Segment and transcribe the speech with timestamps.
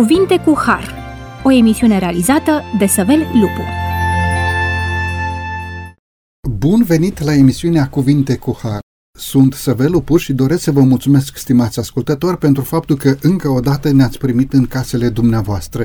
[0.00, 0.94] Cuvinte cu Har,
[1.44, 3.62] o emisiune realizată de Săvel Lupu.
[6.50, 8.78] Bun venit la emisiunea Cuvinte cu Har.
[9.18, 13.60] Sunt Săvel Lupu și doresc să vă mulțumesc, stimați ascultători, pentru faptul că încă o
[13.60, 15.84] dată ne-ați primit în casele dumneavoastră.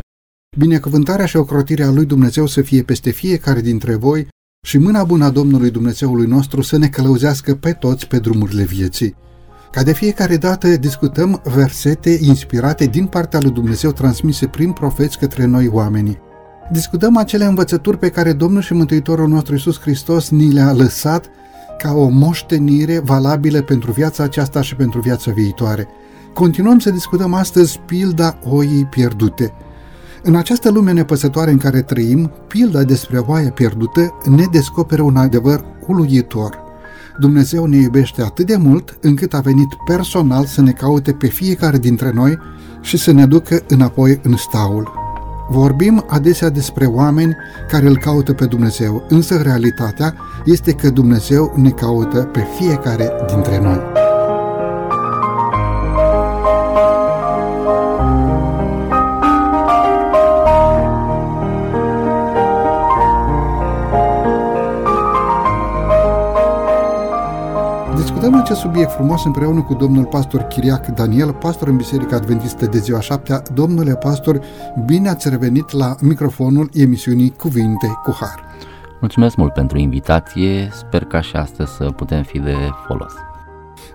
[0.58, 4.28] Binecuvântarea și ocrotirea lui Dumnezeu să fie peste fiecare dintre voi
[4.68, 9.16] și mâna bună a Domnului Dumnezeului nostru să ne călăuzească pe toți pe drumurile vieții.
[9.76, 15.46] Ca de fiecare dată discutăm versete inspirate din partea lui Dumnezeu transmise prin profeți către
[15.46, 16.20] noi oamenii.
[16.72, 21.26] Discutăm acele învățături pe care Domnul și Mântuitorul nostru Iisus Hristos ni le-a lăsat
[21.78, 25.88] ca o moștenire valabilă pentru viața aceasta și pentru viața viitoare.
[26.34, 29.54] Continuăm să discutăm astăzi pilda oii pierdute.
[30.24, 35.66] În această lume nepăsătoare în care trăim, pilda despre oaia pierdută ne descoperă un adevăr
[35.88, 36.64] uluitor–
[37.20, 41.78] Dumnezeu ne iubește atât de mult încât a venit personal să ne caute pe fiecare
[41.78, 42.38] dintre noi
[42.82, 45.04] și să ne ducă înapoi în staul.
[45.50, 47.36] Vorbim adesea despre oameni
[47.70, 53.60] care îl caută pe Dumnezeu, însă realitatea este că Dumnezeu ne caută pe fiecare dintre
[53.60, 54.05] noi.
[68.46, 72.78] Discutăm acest subiect frumos împreună cu domnul pastor Chiriac Daniel, pastor în Biserica Adventistă de
[72.78, 73.42] ziua șaptea.
[73.54, 74.40] Domnule pastor,
[74.86, 78.44] bine ați revenit la microfonul emisiunii Cuvinte cu Har.
[79.00, 82.56] Mulțumesc mult pentru invitație, sper ca și astăzi să putem fi de
[82.88, 83.14] folos.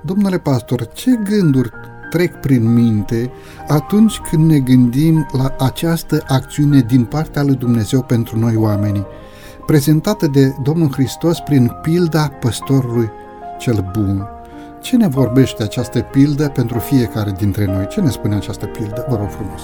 [0.03, 1.71] Domnule pastor, ce gânduri
[2.11, 3.31] trec prin minte
[3.69, 9.07] atunci când ne gândim la această acțiune din partea lui Dumnezeu pentru noi oamenii,
[9.67, 13.11] prezentată de Domnul Hristos prin pilda păstorului
[13.59, 14.29] cel bun.
[14.81, 17.87] Ce ne vorbește această pildă pentru fiecare dintre noi?
[17.87, 19.07] Ce ne spune această pildă?
[19.09, 19.63] Vă rog frumos.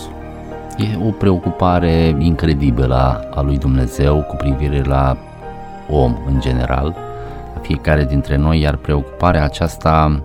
[0.76, 5.16] E o preocupare incredibilă a lui Dumnezeu cu privire la
[5.90, 6.96] om în general,
[7.54, 10.22] la fiecare dintre noi, iar preocuparea aceasta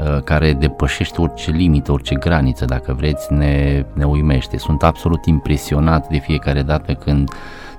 [0.00, 4.58] uh, care depășește orice limită, orice graniță, dacă vreți, ne, ne uimește.
[4.58, 7.30] Sunt absolut impresionat de fiecare dată când,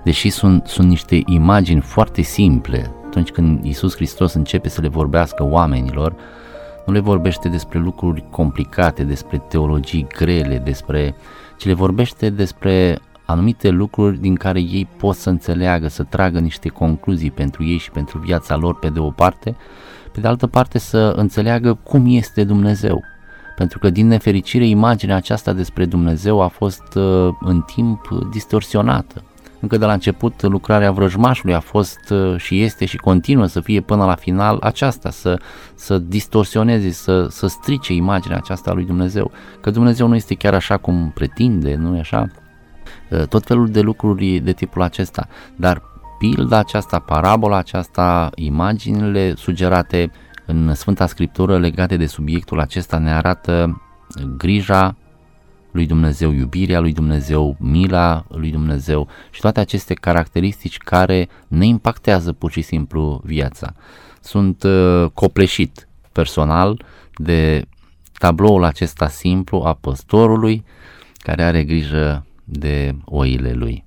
[0.03, 5.43] deși sunt, sunt niște imagini foarte simple, atunci când Isus Hristos începe să le vorbească
[5.43, 6.15] oamenilor,
[6.85, 11.15] nu le vorbește despre lucruri complicate, despre teologii grele, despre
[11.57, 16.69] ci le vorbește despre anumite lucruri din care ei pot să înțeleagă, să tragă niște
[16.69, 19.55] concluzii pentru ei și pentru viața lor pe de o parte,
[20.11, 23.03] pe de altă parte să înțeleagă cum este Dumnezeu.
[23.55, 29.23] Pentru că din nefericire imaginea aceasta despre Dumnezeu a fost uh, în timp distorsionată.
[29.63, 33.81] Încă de la început lucrarea vrăjmașului a fost uh, și este și continuă să fie
[33.81, 35.39] până la final aceasta, să,
[35.75, 39.31] să distorsioneze, să, să strice imaginea aceasta a lui Dumnezeu.
[39.61, 42.27] Că Dumnezeu nu este chiar așa cum pretinde, nu e așa?
[43.09, 45.27] Uh, tot felul de lucruri de tipul acesta.
[45.55, 45.81] Dar
[46.17, 50.11] pilda aceasta, parabola aceasta, imaginile sugerate
[50.45, 53.81] în Sfânta Scriptură legate de subiectul acesta ne arată
[54.37, 54.95] grija
[55.73, 62.33] lui Dumnezeu, iubirea lui Dumnezeu, mila lui Dumnezeu și toate aceste caracteristici care ne impactează
[62.33, 63.75] pur și simplu viața.
[64.21, 66.85] Sunt uh, copleșit personal
[67.15, 67.65] de
[68.17, 70.63] tabloul acesta simplu a păstorului
[71.17, 73.85] care are grijă de oile lui.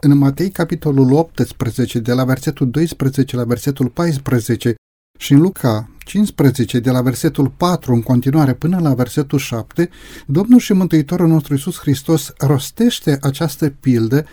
[0.00, 4.74] În Matei, capitolul 18, de la versetul 12 la versetul 14,
[5.18, 9.90] și în Luca 15, de la versetul 4 în continuare până la versetul 7,
[10.26, 14.24] Domnul și Mântuitorul nostru Iisus Hristos rostește această pildă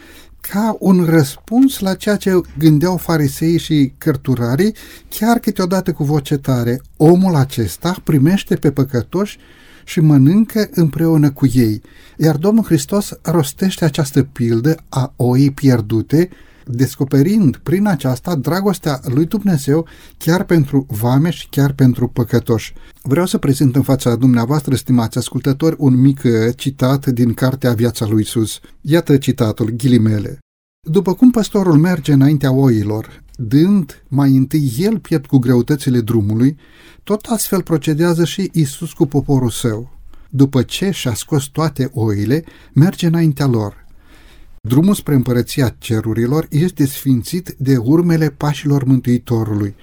[0.41, 4.75] ca un răspuns la ceea ce gândeau fariseii și cărturarii,
[5.09, 6.81] chiar câteodată cu voce tare.
[6.97, 9.37] Omul acesta primește pe păcătoși
[9.85, 11.81] și mănâncă împreună cu ei.
[12.17, 16.29] Iar Domnul Hristos rostește această pildă a oii pierdute,
[16.66, 22.73] descoperind prin aceasta dragostea lui Dumnezeu chiar pentru vame și chiar pentru păcătoși.
[23.02, 28.05] Vreau să prezint în fața dumneavoastră, stimați ascultători, un mic uh, citat din cartea Viața
[28.05, 28.59] lui Isus.
[28.81, 30.40] Iată citatul, ghilimele.
[30.87, 36.58] După cum păstorul merge înaintea oilor, dând mai întâi el piept cu greutățile drumului,
[37.03, 39.99] tot astfel procedează și Isus cu poporul său.
[40.29, 42.43] După ce și-a scos toate oile,
[42.73, 43.80] merge înaintea lor,
[44.67, 49.75] Drumul spre împărăția cerurilor este sfințit de urmele pașilor Mântuitorului.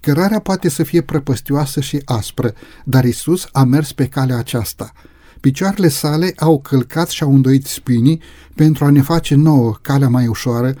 [0.00, 2.52] Cărarea poate să fie prăpăstioasă și aspră,
[2.84, 4.92] dar Isus a mers pe calea aceasta.
[5.40, 8.20] Picioarele sale au călcat și au îndoit spinii
[8.54, 10.74] pentru a ne face nouă calea mai ușoară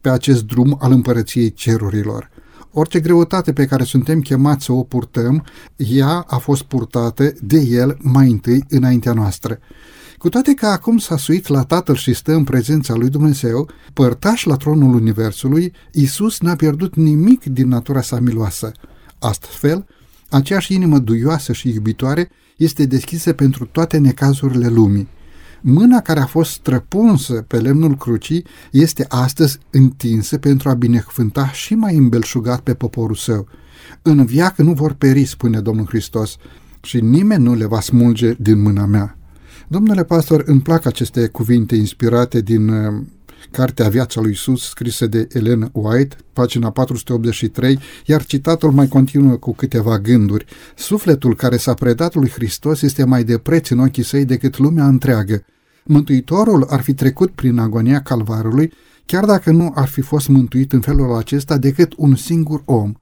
[0.00, 2.30] pe acest drum al împărăției cerurilor.
[2.72, 5.44] Orice greutate pe care suntem chemați să o purtăm,
[5.76, 9.58] ea a fost purtată de El mai întâi înaintea noastră.
[10.20, 14.44] Cu toate că acum s-a suit la Tatăl și stă în prezența lui Dumnezeu, părtaș
[14.44, 18.72] la tronul Universului, Isus n-a pierdut nimic din natura sa miloasă.
[19.18, 19.86] Astfel,
[20.28, 25.08] aceeași inimă duioasă și iubitoare este deschisă pentru toate necazurile lumii.
[25.60, 31.74] Mâna care a fost străpunsă pe lemnul crucii este astăzi întinsă pentru a binecuvânta și
[31.74, 33.48] mai îmbelșugat pe poporul său.
[34.02, 36.36] În viac nu vor peri, spune Domnul Hristos,
[36.82, 39.14] și nimeni nu le va smulge din mâna mea.
[39.72, 43.02] Domnule pastor, îmi plac aceste cuvinte inspirate din uh,
[43.50, 49.54] Cartea Viața lui Isus, scrisă de Ellen White, pagina 483, iar citatul mai continuă cu
[49.54, 50.44] câteva gânduri.
[50.76, 54.86] Sufletul care s-a predat lui Hristos este mai de preț în ochii săi decât lumea
[54.86, 55.44] întreagă.
[55.84, 58.72] Mântuitorul ar fi trecut prin agonia calvarului,
[59.06, 62.92] chiar dacă nu ar fi fost mântuit în felul acesta decât un singur om.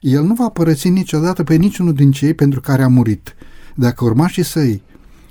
[0.00, 3.34] El nu va părăsi niciodată pe niciunul din cei pentru care a murit.
[3.74, 4.82] Dacă urmașii săi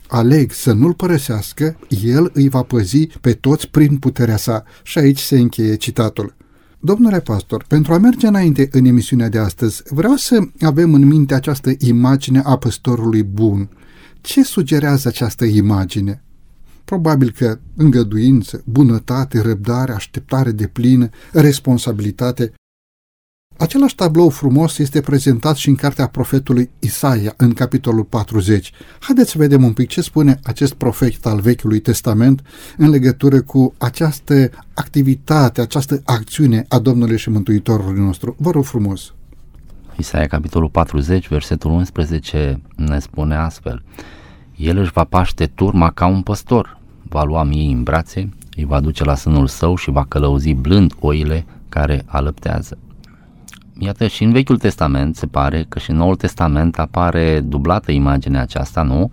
[0.07, 4.63] aleg să nu-l părăsească, el îi va păzi pe toți prin puterea sa.
[4.83, 6.35] Și aici se încheie citatul.
[6.79, 11.33] Domnule pastor, pentru a merge înainte în emisiunea de astăzi, vreau să avem în minte
[11.33, 13.69] această imagine a păstorului bun.
[14.21, 16.23] Ce sugerează această imagine?
[16.85, 22.53] Probabil că îngăduință, bunătate, răbdare, așteptare de plină, responsabilitate
[23.59, 28.71] Același tablou frumos este prezentat și în cartea profetului Isaia, în capitolul 40.
[28.99, 32.41] Haideți să vedem un pic ce spune acest profet al Vechiului Testament
[32.77, 38.35] în legătură cu această activitate, această acțiune a Domnului și Mântuitorului nostru.
[38.39, 39.13] Vă rog frumos!
[39.97, 43.83] Isaia, capitolul 40, versetul 11, ne spune astfel.
[44.55, 48.79] El își va paște turma ca un păstor, va lua miei în brațe, îi va
[48.79, 52.77] duce la sânul său și va călăuzi blând oile care alăptează.
[53.79, 58.41] Iată, și în Vechiul Testament se pare că și în Noul Testament apare dublată imaginea
[58.41, 59.11] aceasta, nu?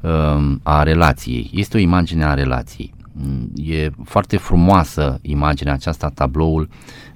[0.00, 1.50] Ehm, a relației.
[1.54, 2.94] Este o imagine a relației.
[3.54, 6.68] E foarte frumoasă imaginea aceasta, tabloul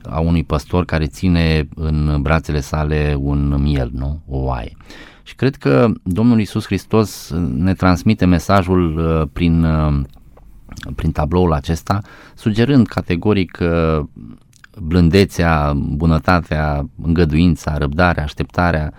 [0.03, 4.21] a unui păstor care ține în brațele sale un miel, nu?
[4.29, 4.77] O oaie.
[5.23, 10.01] Și cred că Domnul Isus Hristos ne transmite mesajul uh, prin, uh,
[10.95, 12.01] prin tabloul acesta,
[12.35, 14.05] sugerând categoric uh,
[14.81, 18.93] blândețea, bunătatea, îngăduința, răbdarea, așteptarea,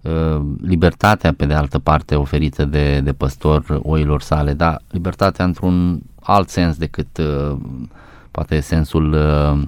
[0.00, 6.02] uh, libertatea pe de altă parte oferită de, de păstor oilor sale, dar libertatea într-un
[6.20, 7.56] alt sens decât uh,
[8.30, 9.62] poate sensul uh,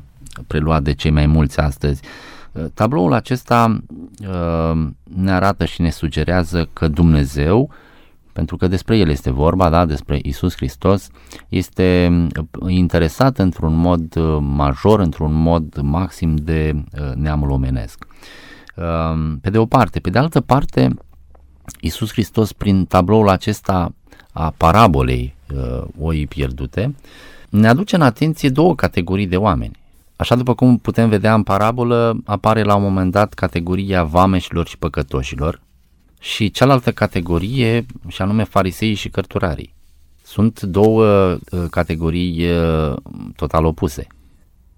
[0.47, 2.03] preluat de cei mai mulți astăzi.
[2.75, 3.83] Tabloul acesta
[5.03, 7.71] ne arată și ne sugerează că Dumnezeu
[8.35, 11.09] pentru că despre el este vorba, da, despre Isus Hristos,
[11.49, 12.11] este
[12.61, 18.07] uh, interesat într-un mod uh, major, într-un mod maxim de uh, neamul omenesc.
[18.77, 20.95] Um, pe de o parte, pe de altă parte,
[21.81, 23.95] Isus Hristos prin tabloul acesta
[24.33, 25.35] a parabolei
[25.99, 26.95] oii pierdute,
[27.51, 29.79] ne aduce în atenție două categorii de oameni.
[30.17, 34.79] Așa după cum putem vedea în parabolă, apare la un moment dat categoria vameșilor și
[34.79, 35.61] păcătoșilor,
[36.25, 39.75] și cealaltă categorie, și anume farisei și cărturarii.
[40.23, 42.97] Sunt două uh, categorii uh,
[43.37, 44.07] total opuse.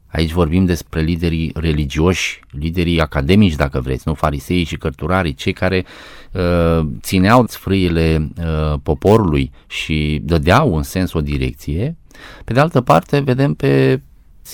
[0.07, 5.85] Aici vorbim despre liderii religioși, liderii academici, dacă vreți, nu farisei și cărturarii, cei care
[6.33, 11.97] uh, țineau frâiele uh, poporului și dădeau în sens o direcție.
[12.45, 14.01] Pe de altă parte, vedem pe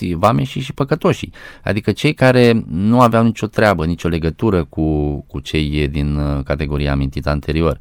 [0.01, 1.33] vameșii și păcătoșii,
[1.63, 6.93] adică cei care nu aveau nicio treabă, nicio legătură cu, cu cei din uh, categoria
[6.93, 7.79] amintită anterior.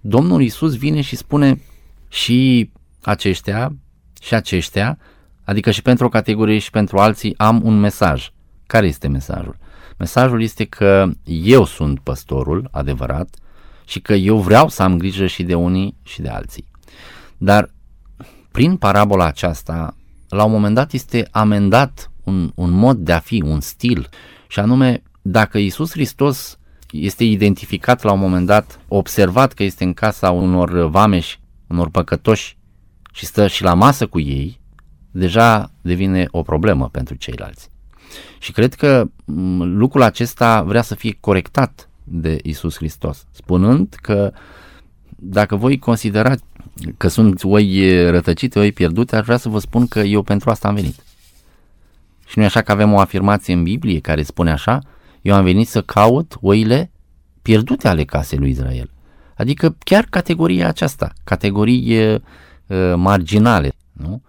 [0.00, 1.60] Domnul Isus vine și spune
[2.08, 2.70] și
[3.02, 3.72] aceștia
[4.20, 4.98] și aceștia,
[5.44, 8.30] adică și pentru o categorie și pentru alții, am un mesaj.
[8.66, 9.56] Care este mesajul?
[9.98, 13.36] Mesajul este că eu sunt păstorul adevărat
[13.86, 16.70] și că eu vreau să am grijă și de unii și de alții.
[17.36, 17.70] Dar
[18.50, 19.96] prin parabola aceasta
[20.28, 24.08] la un moment dat este amendat un, un mod de a fi, un stil,
[24.48, 26.58] și anume dacă Isus Hristos
[26.90, 32.56] este identificat la un moment dat, observat că este în casa unor vameși, unor păcătoși
[33.12, 34.60] și stă și la masă cu ei,
[35.10, 37.70] deja devine o problemă pentru ceilalți.
[38.38, 39.08] Și cred că
[39.58, 44.32] lucrul acesta vrea să fie corectat de Isus Hristos, spunând că
[45.16, 46.42] dacă voi considerați
[46.96, 50.68] că sunt oi rătăcite, oi pierdute, aș vrea să vă spun că eu pentru asta
[50.68, 50.94] am venit.
[52.26, 54.78] Și nu e așa că avem o afirmație în Biblie care spune așa,
[55.22, 56.90] eu am venit să caut oile
[57.42, 58.90] pierdute ale casei lui Israel.
[59.36, 62.20] Adică chiar categoria aceasta, categorii uh,
[62.96, 63.72] marginale.
[63.92, 64.22] Nu?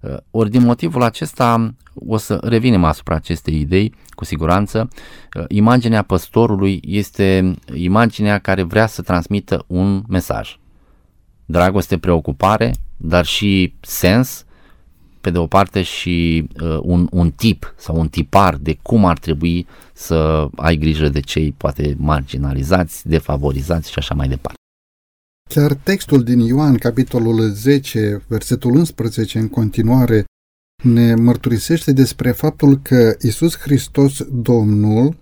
[0.00, 4.88] Uh, ori din motivul acesta o să revenim asupra acestei idei, cu siguranță.
[5.36, 10.58] Uh, imaginea păstorului este imaginea care vrea să transmită un mesaj
[11.46, 14.44] dragoste, preocupare dar și sens,
[15.20, 19.18] pe de o parte și uh, un, un tip sau un tipar de cum ar
[19.18, 24.58] trebui să ai grijă de cei poate marginalizați, defavorizați și așa mai departe.
[25.50, 30.24] Chiar textul din Ioan, capitolul 10, versetul 11, în continuare,
[30.82, 35.16] ne mărturisește despre faptul că Isus Hristos, Domnul,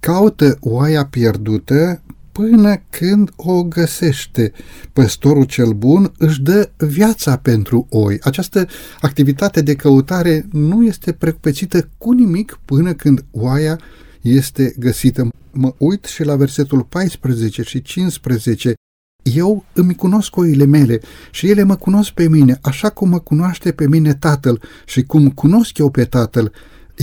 [0.00, 2.02] caută oaia pierdută
[2.36, 4.52] până când o găsește.
[4.92, 8.18] Păstorul cel bun își dă viața pentru oi.
[8.22, 8.66] Această
[9.00, 13.80] activitate de căutare nu este precupețită cu nimic până când oaia
[14.20, 15.28] este găsită.
[15.50, 18.74] Mă uit și la versetul 14 și 15
[19.22, 21.00] eu îmi cunosc oile mele
[21.30, 25.30] și ele mă cunosc pe mine, așa cum mă cunoaște pe mine tatăl și cum
[25.30, 26.52] cunosc eu pe tatăl.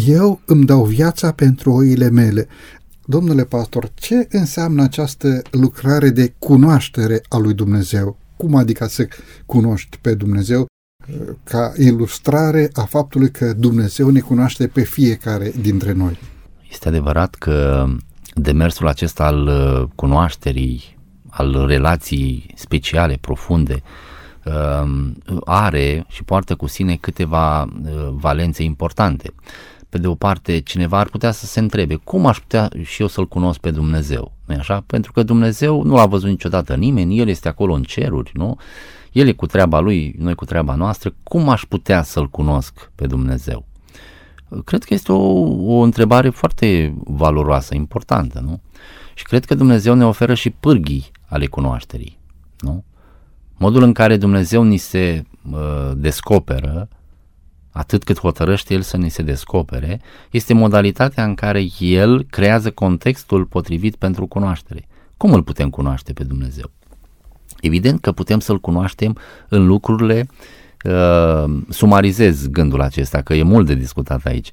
[0.07, 2.47] Eu îmi dau viața pentru oile mele.
[3.05, 8.17] Domnule pastor, ce înseamnă această lucrare de cunoaștere a lui Dumnezeu?
[8.37, 9.07] Cum adică să
[9.45, 10.65] cunoști pe Dumnezeu?
[11.43, 16.19] Ca ilustrare a faptului că Dumnezeu ne cunoaște pe fiecare dintre noi.
[16.71, 17.85] Este adevărat că
[18.35, 20.97] demersul acesta al cunoașterii
[21.29, 23.83] al relației speciale, profunde,
[24.45, 27.69] um, are și poartă cu sine câteva uh,
[28.11, 29.33] valențe importante.
[29.93, 33.07] Pe de o parte, cineva ar putea să se întrebe cum aș putea și eu
[33.07, 34.83] să-L cunosc pe Dumnezeu, nu așa?
[34.87, 38.57] Pentru că Dumnezeu nu l-a văzut niciodată nimeni, El este acolo în ceruri, nu?
[39.11, 43.07] El e cu treaba Lui, noi cu treaba noastră, cum aș putea să-L cunosc pe
[43.07, 43.65] Dumnezeu?
[44.65, 45.21] Cred că este o,
[45.75, 48.61] o întrebare foarte valoroasă, importantă, nu?
[49.13, 52.19] Și cred că Dumnezeu ne oferă și pârghii ale cunoașterii.
[52.59, 52.83] Nu?
[53.57, 56.87] Modul în care Dumnezeu ni se uh, descoperă,
[57.73, 60.01] atât cât hotărăște El să ni se descopere,
[60.31, 64.87] este modalitatea în care El creează contextul potrivit pentru cunoaștere.
[65.17, 66.71] Cum îl putem cunoaște pe Dumnezeu?
[67.61, 69.17] Evident că putem să-L cunoaștem
[69.49, 70.27] în lucrurile
[70.83, 74.49] Uh, sumarizez gândul acesta, că e mult de discutat aici.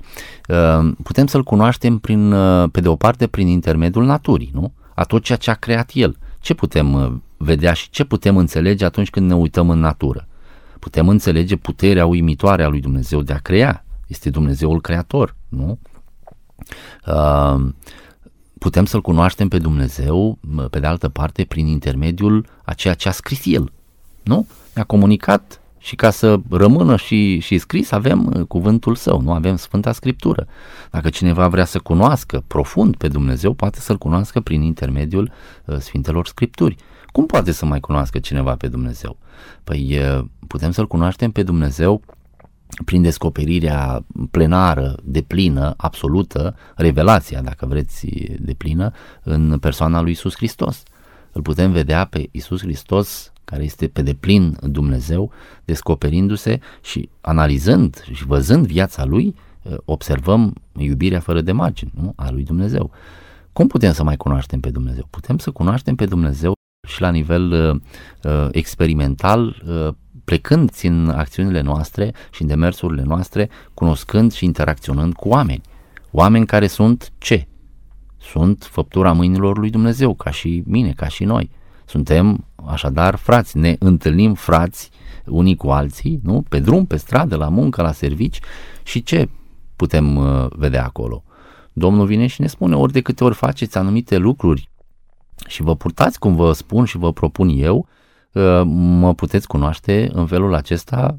[0.49, 4.73] Uh, putem să-l cunoaștem prin, uh, pe de o parte prin intermediul naturii, nu?
[4.95, 8.85] A tot ceea ce a creat el ce putem uh, vedea și ce putem înțelege
[8.85, 10.29] atunci când ne uităm în natură?
[10.81, 13.85] Putem înțelege puterea uimitoare a lui Dumnezeu de a crea.
[14.07, 15.79] Este Dumnezeul creator, nu?
[17.07, 17.69] Uh,
[18.59, 20.39] putem să-L cunoaștem pe Dumnezeu,
[20.71, 23.73] pe de altă parte, prin intermediul a ceea ce a scris El,
[24.23, 24.47] nu?
[24.75, 29.57] Ne-a comunicat și ca să rămână și, și scris avem uh, cuvântul său, nu avem
[29.57, 30.47] Sfânta Scriptură.
[30.91, 35.33] Dacă cineva vrea să cunoască profund pe Dumnezeu, poate să-L cunoască prin intermediul
[35.65, 36.77] uh, Sfintelor Scripturi.
[37.13, 39.17] Cum poate să mai cunoască cineva pe Dumnezeu?
[39.65, 42.03] Păi uh, putem să-L cunoaștem pe Dumnezeu
[42.85, 48.07] prin descoperirea plenară, deplină, absolută, revelația, dacă vreți,
[48.39, 50.83] deplină, în persoana lui Isus Hristos.
[51.33, 55.31] Îl putem vedea pe Isus Hristos care este pe deplin Dumnezeu,
[55.65, 62.13] descoperindu-se și analizând și văzând viața lui, eh, observăm iubirea fără de margini nu?
[62.17, 62.91] a lui Dumnezeu.
[63.53, 65.07] Cum putem să mai cunoaștem pe Dumnezeu?
[65.11, 66.53] Putem să cunoaștem pe Dumnezeu
[66.91, 69.95] și la nivel uh, experimental, uh,
[70.25, 75.61] plecând în acțiunile noastre și în demersurile noastre, cunoscând și interacționând cu oameni.
[76.11, 77.47] Oameni care sunt ce?
[78.19, 81.51] Sunt făptura mâinilor lui Dumnezeu, ca și mine, ca și noi.
[81.85, 84.91] Suntem așadar frați, ne întâlnim frați
[85.27, 86.45] unii cu alții, nu?
[86.49, 88.39] Pe drum, pe stradă, la muncă, la servici
[88.83, 89.29] și ce
[89.77, 91.25] putem uh, vedea acolo?
[91.73, 94.71] Domnul vine și ne spune ori de câte ori faceți anumite lucruri
[95.47, 97.89] și vă purtați cum vă spun și vă propun eu,
[98.33, 101.19] uh, mă puteți cunoaște în felul acesta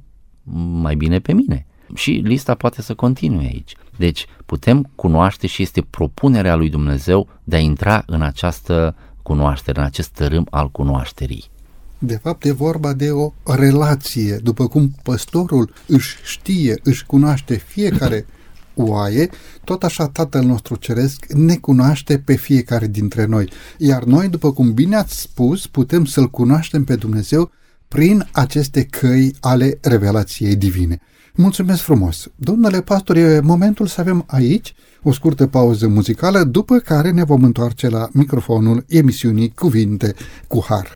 [0.81, 1.65] mai bine pe mine.
[1.93, 3.75] Și lista poate să continue aici.
[3.97, 9.85] Deci putem cunoaște și este propunerea lui Dumnezeu de a intra în această cunoaștere, în
[9.85, 11.49] acest tărâm al cunoașterii.
[11.97, 14.35] De fapt, e vorba de o relație.
[14.43, 18.25] După cum păstorul își știe, își cunoaște fiecare
[18.75, 19.29] oaie,
[19.63, 23.49] tot așa Tatăl nostru Ceresc ne cunoaște pe fiecare dintre noi.
[23.77, 27.51] Iar noi, după cum bine ați spus, putem să-L cunoaștem pe Dumnezeu
[27.87, 30.99] prin aceste căi ale revelației divine.
[31.33, 32.27] Mulțumesc frumos!
[32.35, 34.73] Domnule pastor, e momentul să avem aici
[35.03, 40.13] o scurtă pauză muzicală, după care ne vom întoarce la microfonul emisiunii Cuvinte
[40.47, 40.91] cu Har.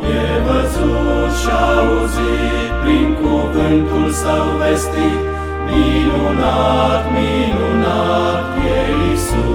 [0.03, 5.19] E văzut și auzit prin cuvântul Său vestit,
[5.67, 9.54] minunat, minunat e Iisus.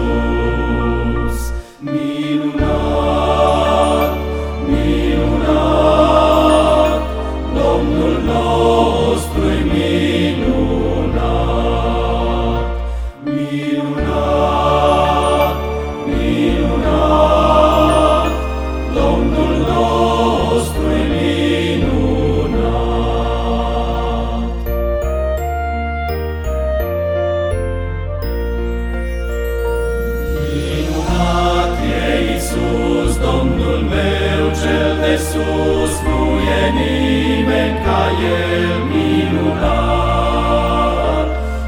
[38.39, 40.11] El minunat.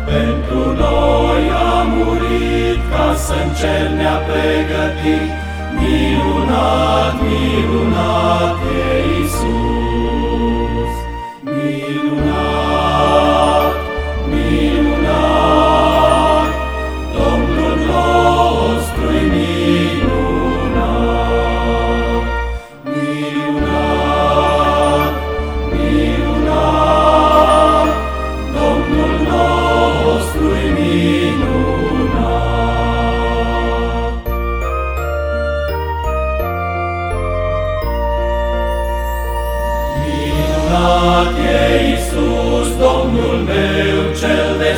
[0.05, 5.31] Pentru noi a murit, ca să în cer ne-a pregătit,
[5.79, 8.57] minunat, minunat
[8.87, 9.12] e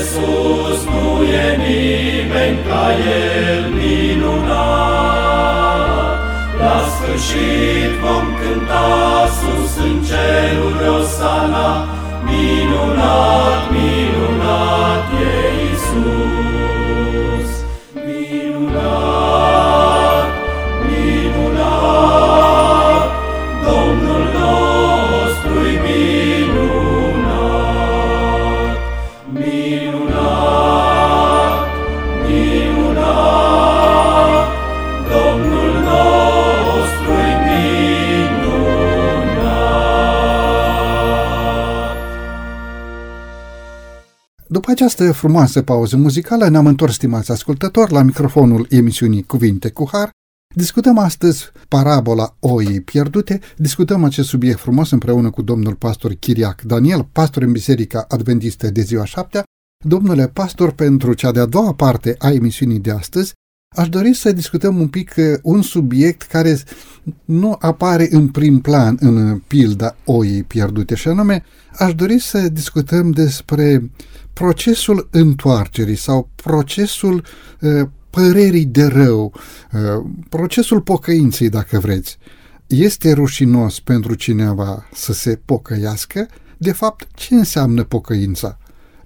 [0.05, 4.55] cel de sus, nu e nimeni ca El minunat.
[6.59, 11.69] La sfârșit vom cânta sus în ceruri Osana,
[12.25, 13.54] minunat, minunat
[44.75, 50.11] această frumoasă pauză muzicală ne-am întors, stimați ascultători, la microfonul emisiunii Cuvinte cu Har.
[50.55, 57.09] Discutăm astăzi parabola oii pierdute, discutăm acest subiect frumos împreună cu domnul pastor Chiriac Daniel,
[57.13, 59.43] pastor în Biserica Adventistă de ziua șaptea.
[59.85, 63.33] Domnule pastor, pentru cea de-a doua parte a emisiunii de astăzi,
[63.77, 66.59] aș dori să discutăm un pic uh, un subiect care
[67.25, 71.45] nu apare în prim plan în pilda oii pierdute și anume
[71.79, 73.91] aș dori să discutăm despre
[74.35, 77.25] procesul întoarcerii sau procesul
[77.61, 79.33] uh, părerii de rău,
[79.73, 82.19] uh, procesul pocăinței, dacă vreți.
[82.67, 86.29] Este rușinos pentru cineva să se pocăiască?
[86.57, 88.59] De fapt, ce înseamnă pocăința?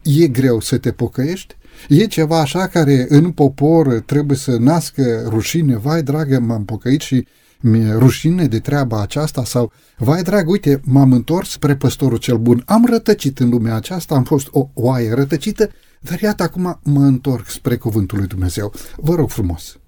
[0.02, 1.56] E greu să te pocăiești?
[1.88, 7.26] E ceva așa care în popor trebuie să nască rușine, vai dragă, m-am pocăit și
[7.60, 12.62] mi-e rușine de treaba aceasta sau, vai drag, uite, m-am întors spre păstorul cel bun,
[12.66, 17.48] am rătăcit în lumea aceasta, am fost o oaie rătăcită, dar iată acum mă întorc
[17.48, 18.72] spre cuvântul lui Dumnezeu.
[18.96, 19.78] Vă rog frumos.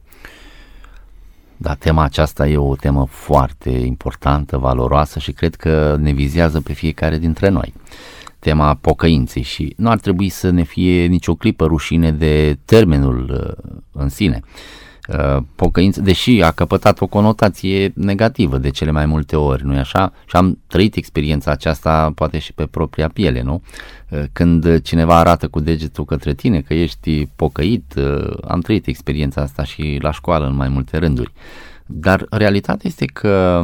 [1.56, 6.72] Da, tema aceasta e o temă foarte importantă, valoroasă și cred că ne vizează pe
[6.72, 7.74] fiecare dintre noi.
[8.38, 13.80] Tema pocăinței și nu ar trebui să ne fie nicio clipă rușine de termenul uh,
[13.92, 14.40] în sine.
[15.18, 20.12] Uh, Pocăință, deși a căpătat o conotație negativă de cele mai multe ori, nu-i așa?
[20.26, 23.62] Și am trăit experiența aceasta poate și pe propria piele, nu?
[24.10, 29.40] Uh, Când cineva arată cu degetul către tine că ești pocăit, uh, am trăit experiența
[29.40, 31.32] asta și la școală în mai multe rânduri.
[31.86, 33.62] Dar realitatea este că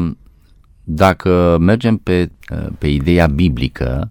[0.85, 2.30] dacă mergem pe,
[2.78, 4.11] pe ideea biblică,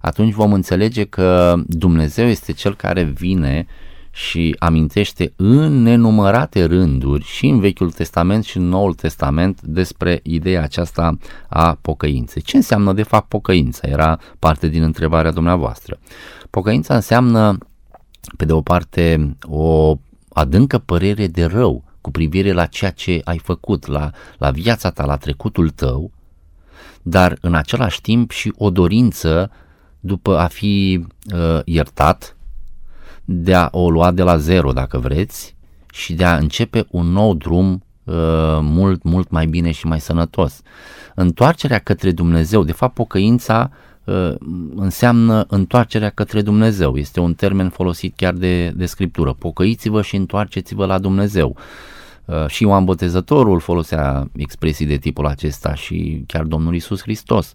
[0.00, 3.66] atunci vom înțelege că Dumnezeu este Cel care vine
[4.14, 10.62] și amintește în nenumărate rânduri și în Vechiul Testament și în Noul Testament despre ideea
[10.62, 12.42] aceasta a pocăinței.
[12.42, 13.88] Ce înseamnă de fapt pocăința?
[13.88, 15.98] Era parte din întrebarea dumneavoastră.
[16.50, 17.58] Pocăința înseamnă,
[18.36, 19.96] pe de o parte, o
[20.32, 25.04] adâncă părere de rău cu privire la ceea ce ai făcut, la, la viața ta,
[25.04, 26.10] la trecutul tău,
[27.02, 29.50] dar în același timp și o dorință
[30.00, 32.36] după a fi uh, iertat,
[33.24, 35.56] de a o lua de la zero dacă vreți
[35.92, 38.14] și de a începe un nou drum uh,
[38.60, 40.62] mult, mult mai bine și mai sănătos.
[41.14, 43.70] Întoarcerea către Dumnezeu, de fapt pocăința
[44.04, 44.34] uh,
[44.74, 46.96] înseamnă întoarcerea către Dumnezeu.
[46.96, 49.32] Este un termen folosit chiar de, de Scriptură.
[49.32, 51.56] Pocăiți-vă și întoarceți-vă la Dumnezeu.
[52.24, 57.54] Uh, și Ioan Botezătorul folosea expresii de tipul acesta și chiar Domnul Isus Hristos.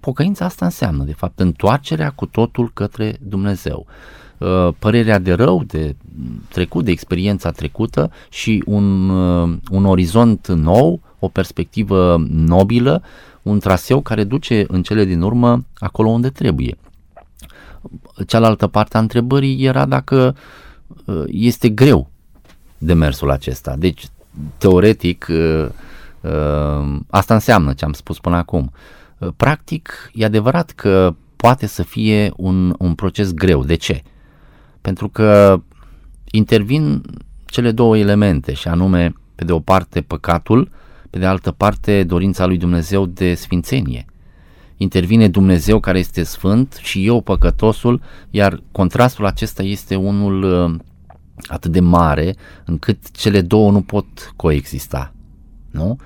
[0.00, 3.86] Pocăința asta înseamnă, de fapt, întoarcerea cu totul către Dumnezeu.
[3.86, 4.19] Uh,
[4.78, 5.96] părerea de rău, de
[6.48, 13.02] trecut, de experiența trecută și un, uh, un orizont nou, o perspectivă nobilă,
[13.42, 16.76] un traseu care duce în cele din urmă acolo unde trebuie.
[18.26, 20.36] Cealaltă parte a întrebării era dacă
[21.04, 22.10] uh, este greu
[22.78, 23.74] demersul acesta.
[23.78, 24.06] Deci,
[24.58, 25.68] teoretic, uh,
[26.20, 28.72] uh, asta înseamnă ce am spus până acum.
[29.36, 33.64] Practic, e adevărat că poate să fie un, un proces greu.
[33.64, 34.02] De ce?
[34.80, 35.60] Pentru că
[36.30, 37.02] intervin
[37.46, 40.70] cele două elemente și anume, pe de o parte, păcatul,
[41.10, 44.04] pe de altă parte, dorința lui Dumnezeu de sfințenie.
[44.76, 50.78] Intervine Dumnezeu care este sfânt și eu păcătosul, iar contrastul acesta este unul uh,
[51.46, 55.14] atât de mare încât cele două nu pot coexista.
[55.70, 55.98] Nu?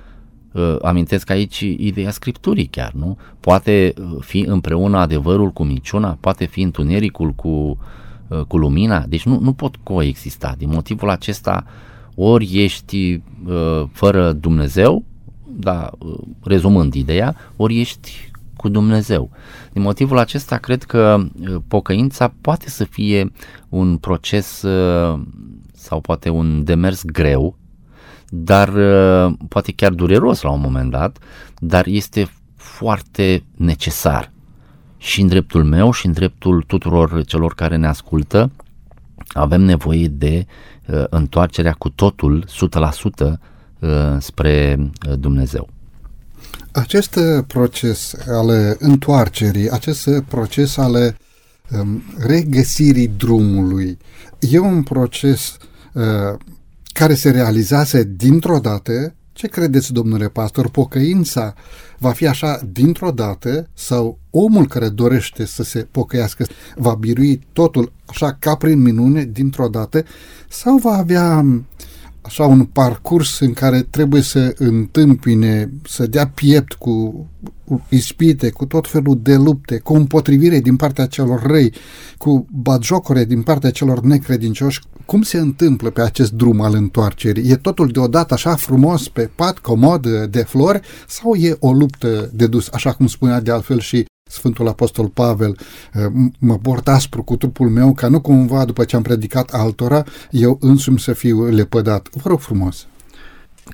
[0.51, 3.17] Uh, amintesc aici ideea Scripturii chiar, nu?
[3.39, 7.77] Poate uh, fi împreună adevărul cu minciuna, poate fi întunericul cu,
[8.47, 10.55] cu lumina, deci nu, nu pot coexista.
[10.57, 11.65] Din motivul acesta
[12.15, 15.03] ori ești uh, fără Dumnezeu,
[15.47, 19.29] da, uh, rezumând ideea, ori ești cu Dumnezeu.
[19.73, 23.31] Din motivul acesta cred că uh, pocăința poate să fie
[23.69, 25.19] un proces uh,
[25.73, 27.57] sau poate un demers greu,
[28.29, 31.17] dar uh, poate chiar dureros la un moment dat,
[31.59, 34.31] dar este foarte necesar
[35.05, 38.51] și în dreptul meu și în dreptul tuturor celor care ne ascultă
[39.27, 40.45] avem nevoie de
[40.87, 42.47] uh, întoarcerea cu totul,
[43.25, 43.31] 100%
[43.79, 43.89] uh,
[44.19, 45.69] spre uh, Dumnezeu.
[46.71, 51.17] Acest uh, proces al întoarcerii, acest uh, proces al
[51.71, 53.97] um, regăsirii drumului,
[54.39, 55.57] e un proces
[55.93, 56.03] uh,
[56.93, 61.53] care se realizează dintr-o dată ce credeți, domnule pastor, pocăința
[61.97, 66.45] va fi așa dintr-o dată sau omul care dorește să se pocăiască
[66.75, 70.03] va birui totul așa ca prin minune dintr-o dată
[70.49, 71.45] sau va avea
[72.21, 77.27] așa un parcurs în care trebuie să întâmpine, să dea piept cu
[77.89, 81.73] ispite, cu tot felul de lupte, cu împotrivire din partea celor răi,
[82.17, 87.49] cu batjocore din partea celor necredincioși, cum se întâmplă pe acest drum al întoarcerii?
[87.49, 92.47] E totul deodată așa frumos pe pat, comod, de flori, sau e o luptă de
[92.47, 95.57] dus, așa cum spunea de altfel și Sfântul Apostol Pavel,
[96.39, 100.57] mă port aspru cu trupul meu ca nu cumva după ce am predicat altora, eu
[100.61, 102.09] însumi să fiu lepădat.
[102.11, 102.87] Vă rog frumos!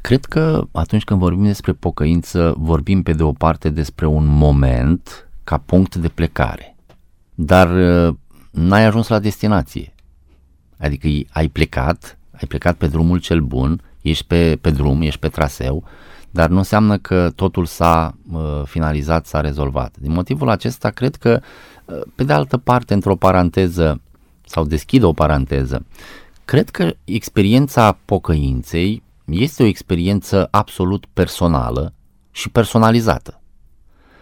[0.01, 5.29] Cred că atunci când vorbim despre pocăință, vorbim pe de o parte despre un moment
[5.43, 6.75] ca punct de plecare.
[7.35, 7.69] Dar
[8.07, 8.15] uh,
[8.51, 9.90] n-ai ajuns la destinație.
[10.81, 15.27] Adică ai plecat, ai plecat pe drumul cel bun, ești pe, pe drum, ești pe
[15.27, 15.83] traseu,
[16.29, 19.95] dar nu înseamnă că totul s-a uh, finalizat, s-a rezolvat.
[19.99, 21.39] Din motivul acesta, cred că,
[21.85, 24.01] uh, pe de altă parte, într-o paranteză,
[24.45, 25.85] sau deschid o paranteză,
[26.45, 31.93] cred că experiența pocăinței este o experiență absolut personală
[32.31, 33.41] și personalizată.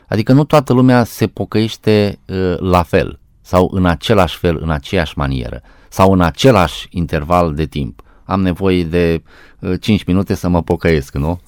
[0.08, 5.18] Adică nu toată lumea se pocăiește uh, la fel sau în același fel, în aceeași
[5.18, 8.02] manieră sau în același interval de timp.
[8.24, 9.24] Am nevoie de
[9.60, 11.40] uh, 5 minute să mă pocăiesc, nu?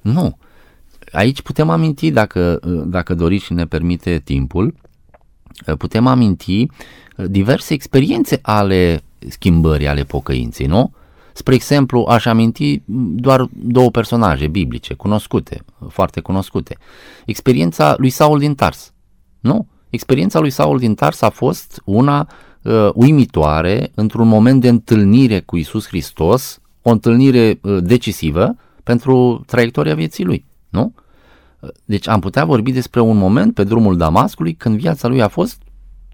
[0.00, 0.38] Nu.
[1.12, 4.74] Aici putem aminti, dacă, uh, dacă doriți și ne permite timpul,
[5.66, 10.92] uh, putem aminti uh, diverse experiențe ale schimbării, ale pocăinței, nu?
[11.34, 12.82] Spre exemplu, aș aminti
[13.14, 16.76] doar două personaje biblice, cunoscute, foarte cunoscute.
[17.26, 18.92] Experiența lui Saul din Tars.
[19.40, 19.66] Nu?
[19.90, 22.51] Experiența lui Saul din Tars a fost una uh,
[22.94, 30.24] uimitoare într-un moment de întâlnire cu Isus Hristos, o întâlnire uh, decisivă pentru traiectoria vieții
[30.24, 30.44] lui.
[30.68, 30.94] Nu?
[31.84, 35.62] Deci am putea vorbi despre un moment pe drumul Damascului când viața lui a fost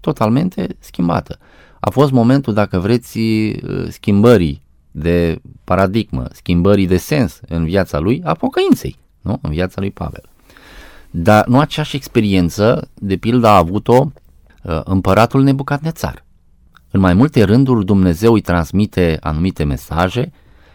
[0.01, 1.37] totalmente schimbată.
[1.79, 8.21] A fost momentul, dacă vreți, uh, schimbării de paradigmă, schimbării de sens în viața lui,
[8.23, 9.39] a pocăinței, nu?
[9.41, 10.23] în viața lui Pavel.
[11.11, 14.11] Dar nu aceeași experiență, de pildă, a avut-o
[14.63, 16.25] uh, împăratul Nebucadnețar.
[16.91, 20.31] În mai multe rânduri Dumnezeu îi transmite anumite mesaje,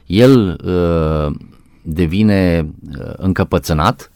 [0.06, 1.36] el uh,
[1.82, 4.10] devine uh, încăpățânat,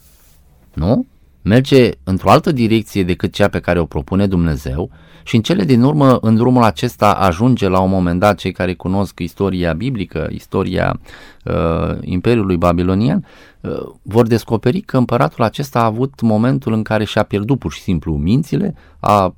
[0.74, 1.06] nu?
[1.42, 4.90] Merge într-o altă direcție decât cea pe care o propune Dumnezeu
[5.28, 8.74] și în cele din urmă, în drumul acesta ajunge la un moment dat cei care
[8.74, 11.00] cunosc istoria biblică, istoria
[11.44, 13.26] uh, Imperiului Babilonian,
[13.60, 13.70] uh,
[14.02, 18.16] vor descoperi că împăratul acesta a avut momentul în care și-a pierdut pur și simplu
[18.16, 19.34] mințile, a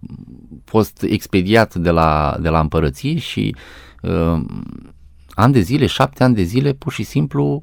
[0.65, 3.55] fost expediat de la, de la împărăție și
[4.03, 4.41] uh,
[5.31, 7.63] ani de zile, șapte ani de zile, pur și simplu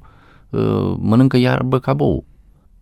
[0.49, 2.25] uh, mănâncă iarbă ca bou.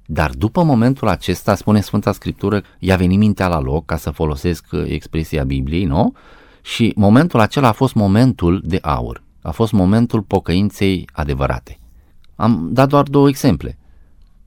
[0.06, 4.66] Dar după momentul acesta, spune Sfânta Scriptură, i-a venit mintea la loc, ca să folosesc
[4.72, 6.14] uh, expresia Bibliei, nu?
[6.62, 9.24] Și momentul acela a fost momentul de aur.
[9.42, 11.80] A fost momentul pocăinței adevărate.
[12.36, 13.78] Am dat doar două exemple.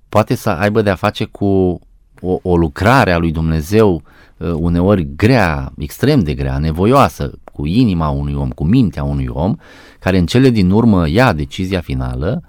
[0.09, 1.81] Poate să aibă de-a face cu
[2.21, 4.03] o, o lucrare a lui Dumnezeu
[4.37, 9.57] uh, uneori grea, extrem de grea, nevoioasă, cu inima unui om, cu mintea unui om,
[9.99, 12.43] care în cele din urmă ia decizia finală,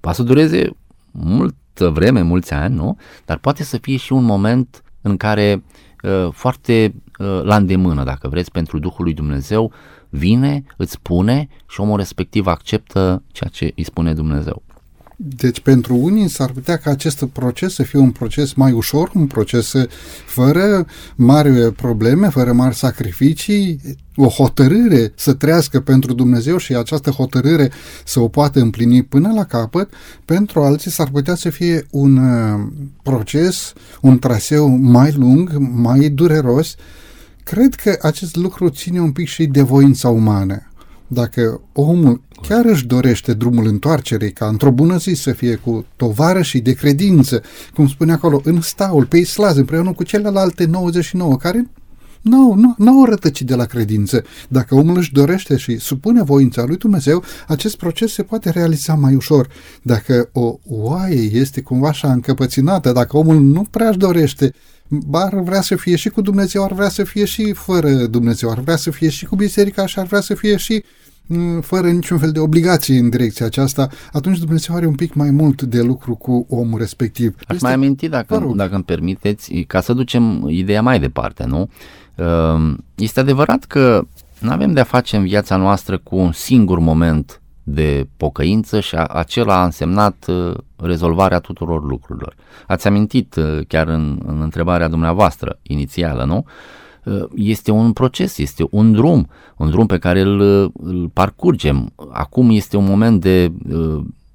[0.00, 0.70] poate să dureze
[1.10, 2.96] multă vreme, mulți ani, nu?
[3.24, 5.64] Dar poate să fie și un moment în care
[6.02, 9.72] uh, foarte uh, la îndemână, dacă vreți, pentru Duhul lui Dumnezeu,
[10.08, 14.62] vine, îți spune și omul respectiv acceptă ceea ce îi spune Dumnezeu.
[15.16, 19.26] Deci pentru unii s-ar putea ca acest proces să fie un proces mai ușor, un
[19.26, 19.72] proces
[20.26, 23.80] fără mari probleme, fără mari sacrificii,
[24.16, 27.70] o hotărâre să trăiască pentru Dumnezeu și această hotărâre
[28.04, 29.92] să o poată împlini până la capăt,
[30.24, 32.60] pentru alții s-ar putea să fie un uh,
[33.02, 36.74] proces, un traseu mai lung, mai dureros.
[37.44, 40.68] Cred că acest lucru ține un pic și de voința umană.
[41.06, 46.60] Dacă omul chiar își dorește drumul întoarcerii, ca într-o bună zi să fie cu tovarășii
[46.60, 47.42] de credință,
[47.74, 51.66] cum spune acolo, în staul, pe islaz, împreună cu celelalte 99, care
[52.24, 54.24] nu, nu, nu au rătăcit de la credință.
[54.48, 59.14] Dacă omul își dorește și supune voința lui Dumnezeu, acest proces se poate realiza mai
[59.14, 59.48] ușor.
[59.82, 64.54] Dacă o oaie este cumva așa încăpăținată, dacă omul nu prea își dorește,
[65.12, 68.58] ar vrea să fie și cu Dumnezeu, ar vrea să fie și fără Dumnezeu, ar
[68.58, 70.84] vrea să fie și cu biserica și ar vrea să fie și
[71.26, 75.30] Mm, fără niciun fel de obligații în direcția aceasta, atunci Dumnezeu are un pic mai
[75.30, 77.34] mult de lucru cu omul respectiv.
[77.38, 77.64] Aș este...
[77.64, 81.68] mai aminti, dacă, dacă îmi permiteți, ca să ducem ideea mai departe, nu?
[82.14, 84.06] Ehm, este adevărat că
[84.40, 89.60] nu avem de-a face în viața noastră cu un singur moment de pocăință și acela
[89.60, 92.34] a însemnat uh, rezolvarea tuturor lucrurilor.
[92.66, 96.44] Ați amintit uh, chiar în, în întrebarea dumneavoastră inițială, nu?
[97.04, 100.40] Uh, este un proces, este un drum, un drum pe care îl,
[100.80, 101.92] îl parcurgem.
[102.12, 103.52] Acum este un moment de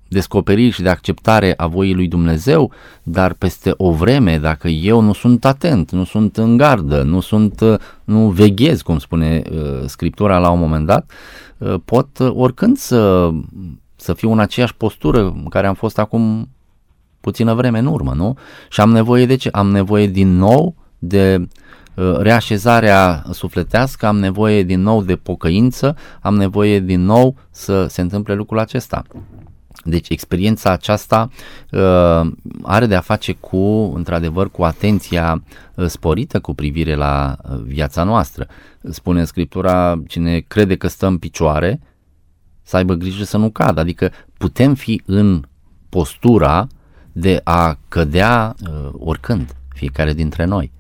[0.10, 2.72] uh, descoperire și de acceptare a voii lui Dumnezeu,
[3.04, 7.60] dar peste o vreme, dacă eu nu sunt atent, nu sunt în gardă, nu sunt,
[7.60, 9.42] uh, nu veghez, cum spune
[9.86, 11.12] Scriptura la un moment dat,
[11.86, 13.30] pot oricând să,
[13.96, 16.50] să fiu în aceeași postură în care am fost acum
[17.22, 18.38] puțină vreme în urmă, nu?
[18.70, 19.50] Și am nevoie de ce?
[19.52, 21.48] Am nevoie din nou de
[22.00, 28.02] Uh, reașezarea sufletească, am nevoie din nou de pocăință, am nevoie din nou să se
[28.02, 29.04] întâmple lucrul acesta.
[29.90, 31.30] Deci experiența aceasta
[31.72, 32.32] uh,
[32.64, 35.44] are de a face cu, într-adevăr, cu atenția
[35.76, 38.48] uh, sporită cu privire la uh, viața noastră.
[38.90, 41.82] Spune în Scriptura, cine crede că stă în picioare,
[42.62, 43.80] să aibă grijă să nu cadă.
[43.80, 45.44] Adică putem fi în
[45.90, 46.68] postura
[47.12, 50.72] de a cădea uh, oricând, fiecare dintre noi.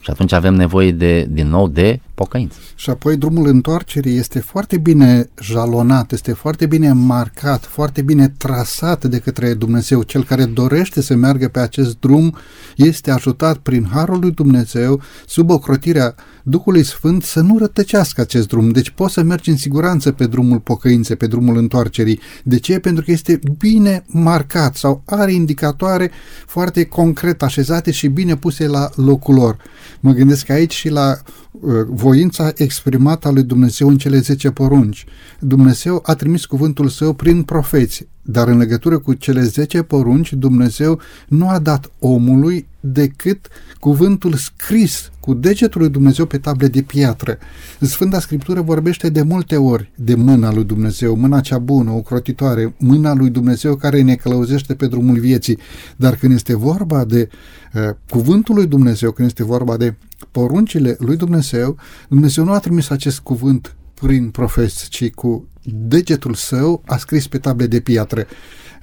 [0.00, 2.56] Și atunci avem nevoie de, din nou de pocăință.
[2.74, 9.04] Și apoi drumul întoarcerii este foarte bine jalonat, este foarte bine marcat, foarte bine trasat
[9.04, 10.02] de către Dumnezeu.
[10.02, 12.36] Cel care dorește să meargă pe acest drum
[12.76, 18.68] este ajutat prin Harul lui Dumnezeu, sub ocrotirea Duhului Sfânt, să nu rătăcească acest drum.
[18.68, 22.20] Deci poți să mergi în siguranță pe drumul pocăinței, pe drumul întoarcerii.
[22.44, 22.78] De ce?
[22.78, 26.10] Pentru că este bine marcat sau are indicatoare
[26.46, 29.56] foarte concret așezate și bine puse la locul lor.
[30.00, 31.16] Mă gândesc aici și la
[31.50, 31.72] uh,
[32.10, 35.04] voința exprimată a lui Dumnezeu în cele 10 porunci.
[35.40, 41.00] Dumnezeu a trimis cuvântul său prin profeți, dar în legătură cu cele 10 porunci, Dumnezeu
[41.28, 47.38] nu a dat omului decât cuvântul scris cu degetul lui Dumnezeu pe table de piatră.
[47.80, 53.14] Sfânta Scriptură vorbește de multe ori de mâna lui Dumnezeu, mâna cea bună, ocrotitoare, mâna
[53.14, 55.58] lui Dumnezeu care ne călăuzește pe drumul vieții.
[55.96, 57.28] Dar când este vorba de
[57.74, 59.94] uh, cuvântul lui Dumnezeu, când este vorba de
[60.30, 61.76] poruncile lui Dumnezeu,
[62.08, 67.38] Dumnezeu nu a trimis acest cuvânt prin profeți, ci cu degetul său a scris pe
[67.38, 68.26] table de piatră.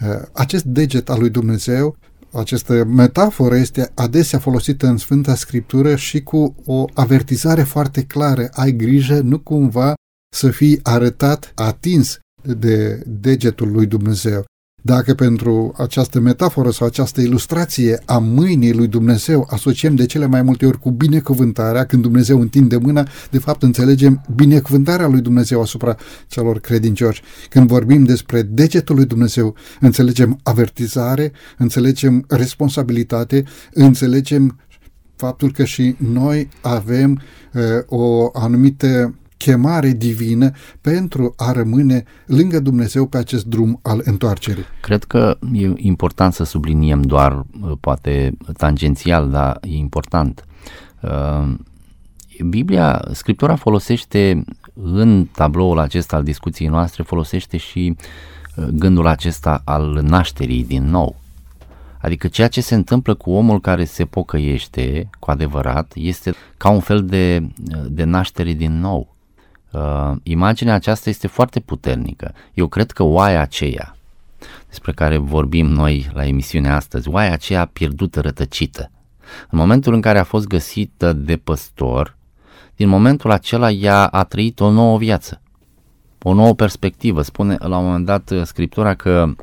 [0.02, 1.98] Uh, acest deget al lui Dumnezeu
[2.32, 8.50] această metaforă este adesea folosită în Sfânta Scriptură și cu o avertizare foarte clară.
[8.52, 9.94] Ai grijă, nu cumva
[10.36, 14.46] să fii arătat, atins de degetul lui Dumnezeu.
[14.88, 20.42] Dacă pentru această metaforă sau această ilustrație a mâinii lui Dumnezeu asociem de cele mai
[20.42, 25.96] multe ori cu binecuvântarea, când Dumnezeu întinde mâna, de fapt înțelegem binecuvântarea lui Dumnezeu asupra
[26.28, 27.22] celor credincioși.
[27.50, 34.60] Când vorbim despre degetul lui Dumnezeu, înțelegem avertizare, înțelegem responsabilitate, înțelegem
[35.16, 37.22] faptul că și noi avem
[37.54, 44.63] uh, o anumită chemare divină pentru a rămâne lângă Dumnezeu pe acest drum al întoarcerii.
[44.82, 50.45] Cred că e important să subliniem doar, uh, poate tangențial, dar e important.
[51.02, 51.54] Uh,
[52.50, 57.95] Biblia, Scriptura folosește în tabloul acesta al discuției noastre, folosește și
[58.56, 61.15] uh, gândul acesta al nașterii din nou.
[62.02, 66.80] Adică ceea ce se întâmplă cu omul care se pocăiește cu adevărat este ca un
[66.80, 67.47] fel de,
[67.88, 69.15] de naștere din nou.
[69.72, 72.34] Uh, imaginea aceasta este foarte puternică.
[72.54, 73.96] Eu cred că oaia aceea,
[74.68, 78.92] despre care vorbim noi la emisiunea astăzi, oaia aceea pierdută, rătăcită,
[79.50, 82.18] în momentul în care a fost găsită de păstor,
[82.76, 85.42] din momentul acela ea a trăit o nouă viață,
[86.22, 87.22] o nouă perspectivă.
[87.22, 89.34] Spune la un moment dat uh, Scriptura că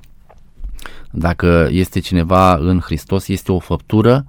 [1.11, 4.27] dacă este cineva în Hristos, este o făptură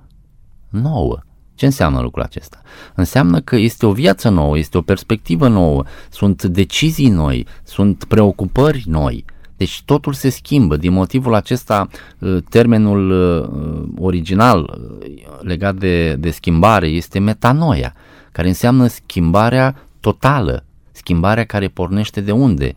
[0.69, 1.19] nouă.
[1.55, 2.61] Ce înseamnă lucrul acesta?
[2.95, 8.83] Înseamnă că este o viață nouă, este o perspectivă nouă, sunt decizii noi, sunt preocupări
[8.85, 9.25] noi.
[9.57, 10.77] Deci totul se schimbă.
[10.77, 11.87] Din motivul acesta,
[12.19, 15.07] uh, termenul uh, original uh,
[15.41, 17.93] legat de, de schimbare este metanoia,
[18.31, 22.75] care înseamnă schimbarea totală, schimbarea care pornește de unde?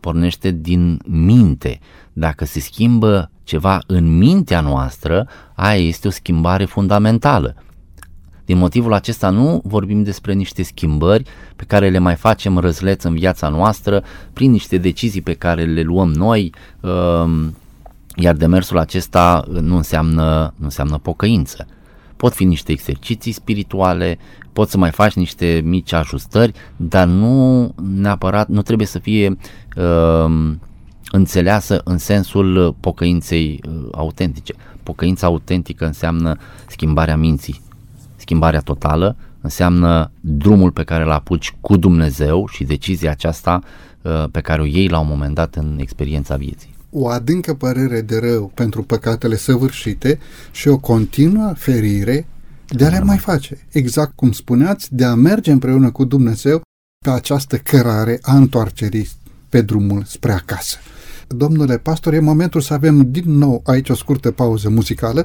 [0.00, 1.80] Pornește din minte.
[2.12, 7.56] Dacă se schimbă ceva în mintea noastră, aia este o schimbare fundamentală.
[8.48, 11.24] Din motivul acesta nu vorbim despre niște schimbări
[11.56, 15.82] pe care le mai facem răzleț în viața noastră prin niște decizii pe care le
[15.82, 17.54] luăm noi, um,
[18.16, 21.66] iar demersul acesta nu înseamnă, nu înseamnă pocăință.
[22.16, 24.18] Pot fi niște exerciții spirituale,
[24.52, 29.36] poți să mai faci niște mici ajustări, dar nu neapărat, nu trebuie să fie
[29.76, 30.52] uh,
[31.10, 34.54] înțeleasă în sensul pocăinței uh, autentice.
[34.82, 37.66] Pocăința autentică înseamnă schimbarea minții,
[38.28, 43.60] schimbarea totală, înseamnă drumul pe care îl apuci cu Dumnezeu și decizia aceasta
[44.02, 46.74] uh, pe care o iei la un moment dat în experiența vieții.
[46.90, 50.18] O adâncă părere de rău pentru păcatele săvârșite
[50.50, 52.26] și o continuă ferire
[52.66, 53.66] de a le mai face.
[53.70, 56.60] Exact cum spuneați, de a merge împreună cu Dumnezeu
[57.04, 59.08] pe această cărare a întoarcerii
[59.48, 60.76] pe drumul spre acasă.
[61.28, 65.24] Domnule pastor, e momentul să avem din nou aici o scurtă pauză muzicală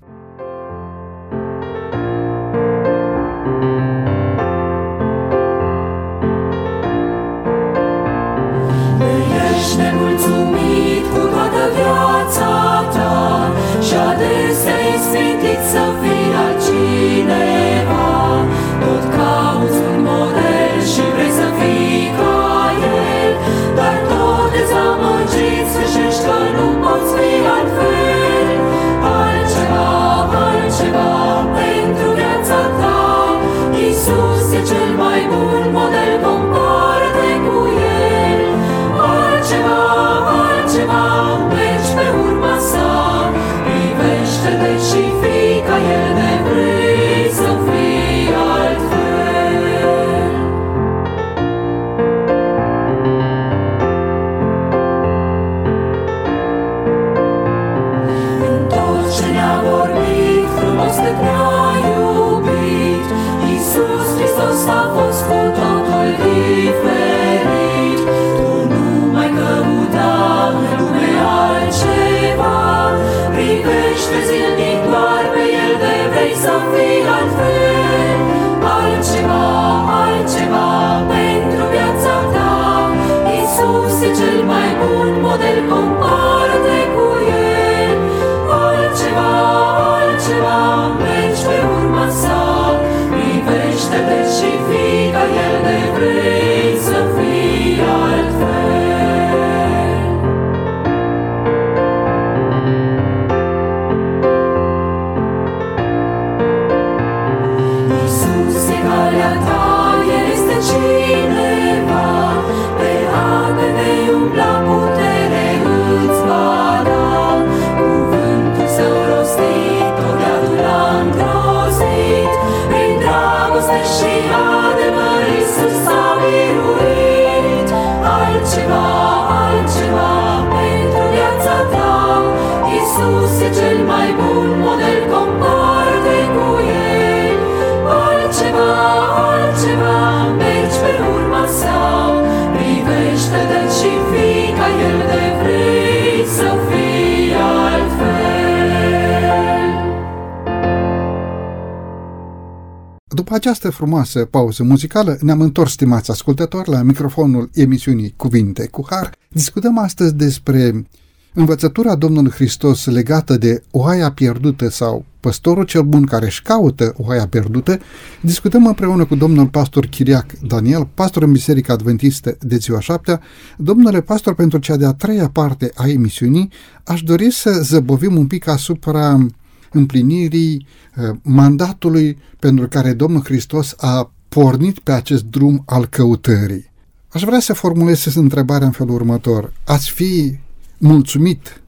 [153.21, 159.15] După această frumoasă pauză muzicală, ne-am întors, stimați ascultători, la microfonul emisiunii Cuvinte cu Har.
[159.29, 160.85] Discutăm astăzi despre
[161.33, 167.27] Învățătura Domnului Hristos legată de oaia pierdută sau păstorul cel bun care își caută oaia
[167.27, 167.79] pierdută,
[168.21, 173.21] discutăm împreună cu domnul pastor Chiriac Daniel, pastor în Biserica Adventistă de ziua șaptea.
[173.57, 176.49] Domnule pastor, pentru cea de-a treia parte a emisiunii,
[176.83, 179.25] aș dori să zăbovim un pic asupra
[179.71, 186.71] împlinirii uh, mandatului pentru care Domnul Hristos a pornit pe acest drum al căutării.
[187.09, 189.53] Aș vrea să formulez întrebarea în felul următor.
[189.65, 190.39] Ați fi
[190.77, 191.61] mulțumit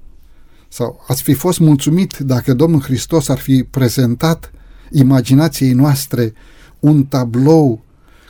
[0.68, 4.52] sau ați fi fost mulțumit dacă Domnul Hristos ar fi prezentat
[4.92, 6.34] imaginației noastre
[6.80, 7.84] un tablou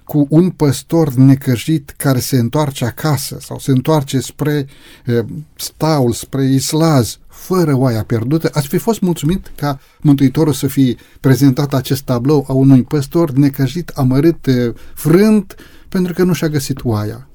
[0.03, 4.67] cu un păstor necăjit care se întoarce acasă sau se întoarce spre
[5.05, 5.25] e,
[5.55, 11.73] staul, spre islaz, fără oaia pierdută, ați fi fost mulțumit ca Mântuitorul să fi prezentat
[11.73, 14.47] acest tablou a unui păstor necăjit, amărât,
[14.93, 15.55] frânt,
[15.89, 17.27] pentru că nu și-a găsit oaia.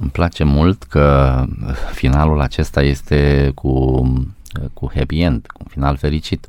[0.00, 1.44] Îmi place mult că
[1.92, 4.02] finalul acesta este cu,
[4.72, 6.46] cu happy end, cu un final fericit.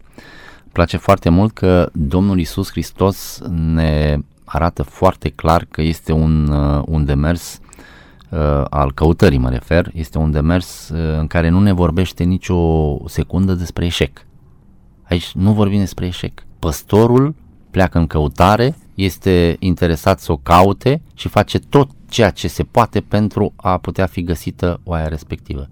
[0.64, 4.18] Îmi place foarte mult că Domnul Isus Hristos ne
[4.50, 6.48] arată foarte clar că este un,
[6.86, 7.60] un demers
[8.30, 12.98] uh, al căutării, mă refer, este un demers uh, în care nu ne vorbește nicio
[13.08, 14.26] secundă despre eșec.
[15.04, 16.44] Aici nu vorbim despre eșec.
[16.60, 17.36] Păstorul
[17.72, 23.02] pleacă în căutare, este interesat să o caute și face tot ceea ce se poate
[23.02, 25.70] pentru a putea fi găsită oaia respectivă.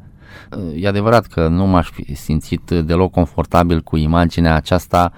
[0.76, 5.12] E adevărat că nu m-aș fi simțit deloc confortabil cu imaginea aceasta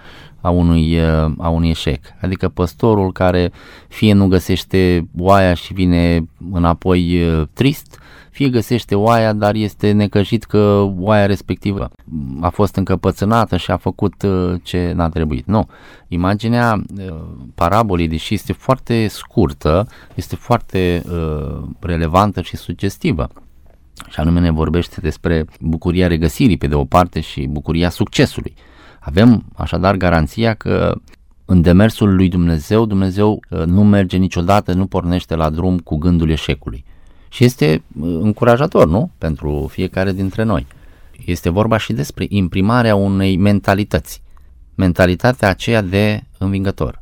[0.47, 1.01] a unui,
[1.37, 1.99] a unui eșec.
[2.21, 3.51] Adică păstorul care
[3.87, 7.21] fie nu găsește oaia și vine înapoi
[7.53, 7.99] trist,
[8.37, 11.91] fie găsește oaia, dar este necăjit că oaia respectivă
[12.41, 15.45] a fost încăpățânată și a făcut uh, ce n-a trebuit.
[15.45, 15.69] Nu.
[16.07, 17.17] Imaginea uh,
[17.55, 23.29] parabolei, deși este foarte scurtă, este foarte uh, relevantă și sugestivă.
[24.09, 28.53] Și anume ne vorbește despre bucuria regăsirii pe de o parte și bucuria succesului.
[29.07, 30.95] Avem așadar garanția că
[31.45, 36.85] în demersul lui Dumnezeu, Dumnezeu nu merge niciodată, nu pornește la drum cu gândul eșecului.
[37.29, 39.11] Și este uh, încurajator, nu?
[39.17, 40.67] Pentru fiecare dintre noi.
[41.25, 44.21] Este vorba și despre imprimarea unei mentalități.
[44.75, 47.01] Mentalitatea aceea de învingător,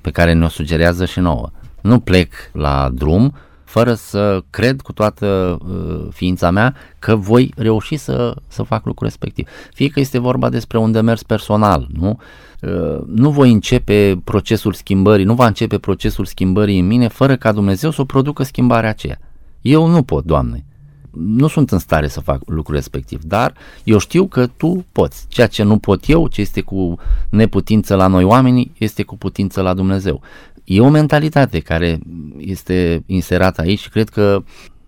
[0.00, 1.50] pe care ne-o sugerează și nouă.
[1.80, 3.34] Nu plec la drum
[3.68, 9.06] fără să cred cu toată uh, ființa mea că voi reuși să, să fac lucrul
[9.06, 9.48] respectiv.
[9.74, 12.18] Fie că este vorba despre un demers personal, nu?
[12.60, 17.52] Uh, nu voi începe procesul schimbării, nu va începe procesul schimbării în mine fără ca
[17.52, 19.18] Dumnezeu să o producă schimbarea aceea.
[19.60, 20.64] Eu nu pot, Doamne.
[21.10, 23.54] Nu sunt în stare să fac lucrul respectiv, dar
[23.84, 25.26] eu știu că Tu poți.
[25.28, 26.96] Ceea ce nu pot eu, ce este cu
[27.28, 30.22] neputință la noi oamenii, este cu putință la Dumnezeu.
[30.70, 31.98] E o mentalitate care
[32.36, 34.42] este inserată aici și cred că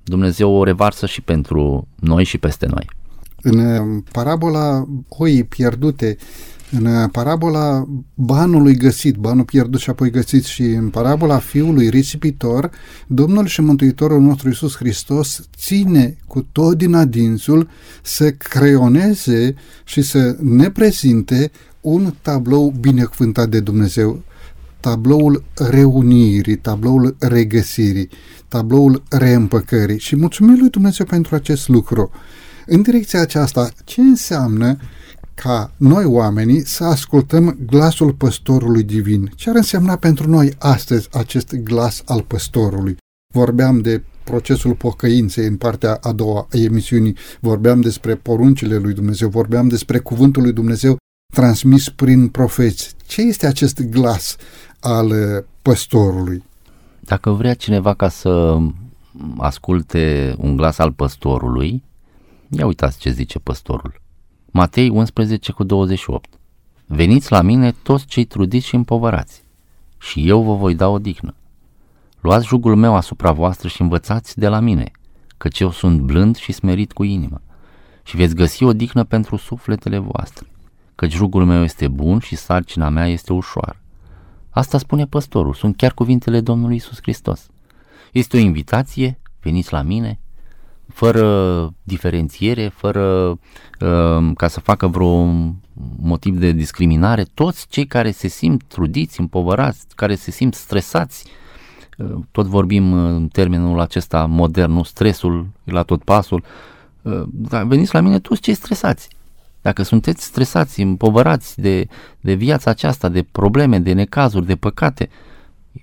[0.05, 2.87] Dumnezeu o revarsă și pentru noi și peste noi.
[3.43, 6.17] În parabola oii pierdute
[6.71, 12.71] în parabola banului găsit, banul pierdut și apoi găsit și în parabola fiului risipitor,
[13.07, 17.69] Domnul și Mântuitorul nostru Iisus Hristos ține cu tot din adinsul
[18.03, 19.55] să creioneze
[19.85, 21.51] și să ne prezinte
[21.81, 24.23] un tablou binecuvântat de Dumnezeu,
[24.81, 28.09] tabloul reunirii, tabloul regăsirii,
[28.49, 32.11] tabloul reîmpăcării și mulțumim lui Dumnezeu pentru acest lucru.
[32.67, 34.77] În direcția aceasta, ce înseamnă
[35.35, 39.33] ca noi oamenii să ascultăm glasul păstorului divin.
[39.35, 42.97] Ce ar însemna pentru noi astăzi acest glas al păstorului?
[43.35, 49.29] Vorbeam de procesul pocăinței în partea a doua a emisiunii, vorbeam despre poruncile lui Dumnezeu,
[49.29, 50.97] vorbeam despre cuvântul lui Dumnezeu
[51.33, 52.95] transmis prin profeți.
[53.07, 54.37] Ce este acest glas
[54.81, 56.45] al uh, păstorului?
[57.01, 58.59] Dacă vrea cineva ca să
[59.39, 61.83] asculte un glas al păstorului,
[62.49, 64.01] ia uitați ce zice păstorul.
[64.51, 66.29] Matei 11 cu 28.
[66.87, 69.45] Veniți la mine toți cei trudiți și împovărați,
[69.99, 71.35] și eu vă voi da o dignă.
[72.21, 74.91] Luați jugul meu asupra voastră și învățați de la mine,
[75.37, 77.41] căci eu sunt blând și smerit cu inimă,
[78.03, 80.47] și veți găsi o dignă pentru sufletele voastre,
[80.95, 83.81] căci jugul meu este bun și sarcina mea este ușoară.
[84.51, 87.47] Asta spune păstorul, sunt chiar cuvintele Domnului Isus Hristos.
[88.13, 90.21] Este o invitație, veniți la mine,
[90.93, 95.25] fără diferențiere, fără uh, ca să facă vreo
[95.97, 101.27] motiv de discriminare, toți cei care se simt trudiți, împovărați, care se simt stresați,
[101.99, 106.45] uh, tot vorbim în termenul acesta modern, nu stresul la tot pasul,
[107.03, 109.09] uh, da, veniți la mine toți cei stresați.
[109.63, 111.87] Dacă sunteți stresați, împovărați de,
[112.21, 115.09] de viața aceasta, de probleme, de necazuri, de păcate,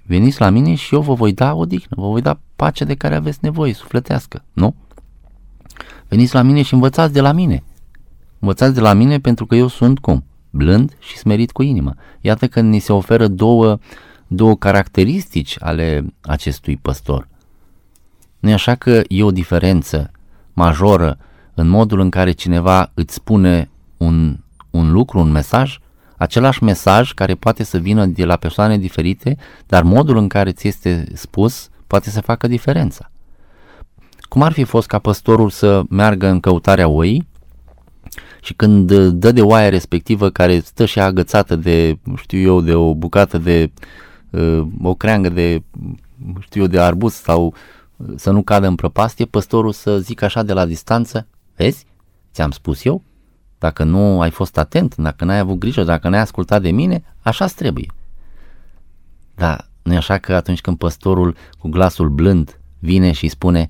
[0.06, 3.16] veniți la mine și eu vă voi da odihnă, vă voi da pacea de care
[3.16, 4.76] aveți nevoie, sufletească, nu?
[6.08, 7.64] Veniți la mine și învățați de la mine.
[8.40, 10.24] Învățați de la mine pentru că eu sunt cum?
[10.50, 11.96] Blând și smerit cu inima.
[12.22, 13.80] Iată că ni se oferă două,
[14.28, 17.28] două caracteristici ale acestui păstor.
[18.40, 20.12] Nu e așa că e o diferență
[20.54, 21.18] majoră
[21.60, 24.38] în modul în care cineva îți spune un,
[24.70, 25.80] un lucru, un mesaj,
[26.18, 30.68] același mesaj care poate să vină de la persoane diferite, dar modul în care ți
[30.68, 33.12] este spus poate să facă diferența.
[34.20, 37.28] Cum ar fi fost ca păstorul să meargă în căutarea oii
[38.42, 42.96] și când dă de oaia respectivă care stă și agățată de, știu eu, de o
[42.96, 43.72] bucată de
[44.30, 45.64] uh, o creangă de,
[46.40, 47.54] știu eu, de arbuz sau
[47.96, 51.28] uh, să nu cadă în prăpastie, păstorul să zică așa de la distanță,
[51.58, 51.86] vezi,
[52.34, 53.04] ți-am spus eu,
[53.58, 57.46] dacă nu ai fost atent, dacă n-ai avut grijă, dacă n-ai ascultat de mine, așa
[57.46, 57.92] trebuie.
[59.36, 63.70] Dar nu e așa că atunci când păstorul cu glasul blând vine și spune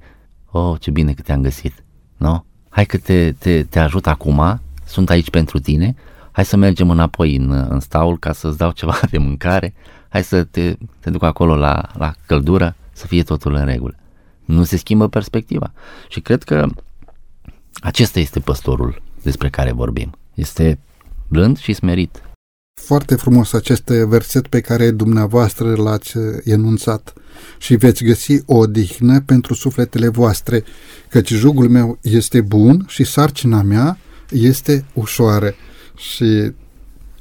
[0.51, 1.83] Oh, ce bine că te-am găsit,
[2.17, 2.45] nu?
[2.69, 5.95] Hai că te, te, te ajut acum, sunt aici pentru tine,
[6.31, 9.73] hai să mergem înapoi în, în staul ca să-ți dau ceva de mâncare,
[10.09, 13.95] hai să te, te duc acolo la, la căldură, să fie totul în regulă.
[14.45, 15.71] Nu se schimbă perspectiva.
[16.07, 16.67] Și cred că
[17.79, 20.17] acesta este păstorul despre care vorbim.
[20.33, 20.79] Este
[21.27, 22.21] blând și smerit.
[22.81, 26.13] Foarte frumos acest verset pe care dumneavoastră l-ați
[26.43, 27.13] enunțat
[27.57, 30.63] și veți găsi o odihnă pentru sufletele voastre,
[31.09, 33.97] căci jugul meu este bun și sarcina mea
[34.29, 35.53] este ușoară.
[35.95, 36.51] Și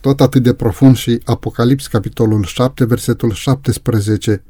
[0.01, 4.43] tot atât de profund și Apocalips, capitolul 7, versetul 17,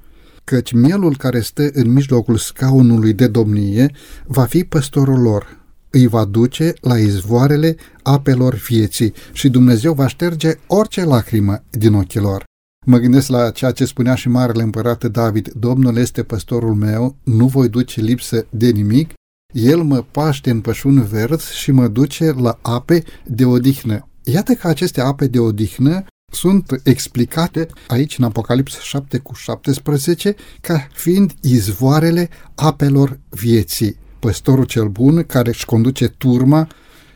[0.45, 3.91] căci mielul care stă în mijlocul scaunului de domnie
[4.27, 10.55] va fi păstorul lor, îi va duce la izvoarele apelor vieții și Dumnezeu va șterge
[10.67, 12.45] orice lacrimă din ochii lor.
[12.87, 17.47] Mă gândesc la ceea ce spunea și Marele Împărat David, Domnul este păstorul meu, nu
[17.47, 19.13] voi duce lipsă de nimic,
[19.53, 24.09] El mă paște în pășun verzi și mă duce la ape de odihnă.
[24.25, 30.89] Iată că aceste ape de odihnă sunt explicate aici în Apocalips 7 cu 17 ca
[30.93, 33.97] fiind izvoarele apelor vieții
[34.27, 36.69] păstorul cel bun care își conduce turma,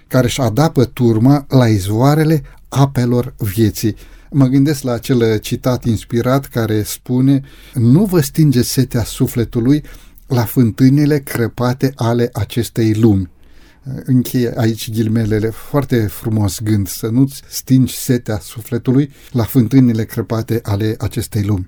[0.07, 3.97] care își adapă turma la izvoarele apelor vieții.
[4.31, 7.41] Mă gândesc la acel citat inspirat care spune
[7.75, 9.83] Nu vă stinge setea sufletului
[10.27, 13.31] la fântânile crăpate ale acestei lumi.
[14.05, 20.95] Încheie aici ghilmelele, foarte frumos gând, să nu-ți stingi setea sufletului la fântânile crăpate ale
[20.99, 21.67] acestei lumi.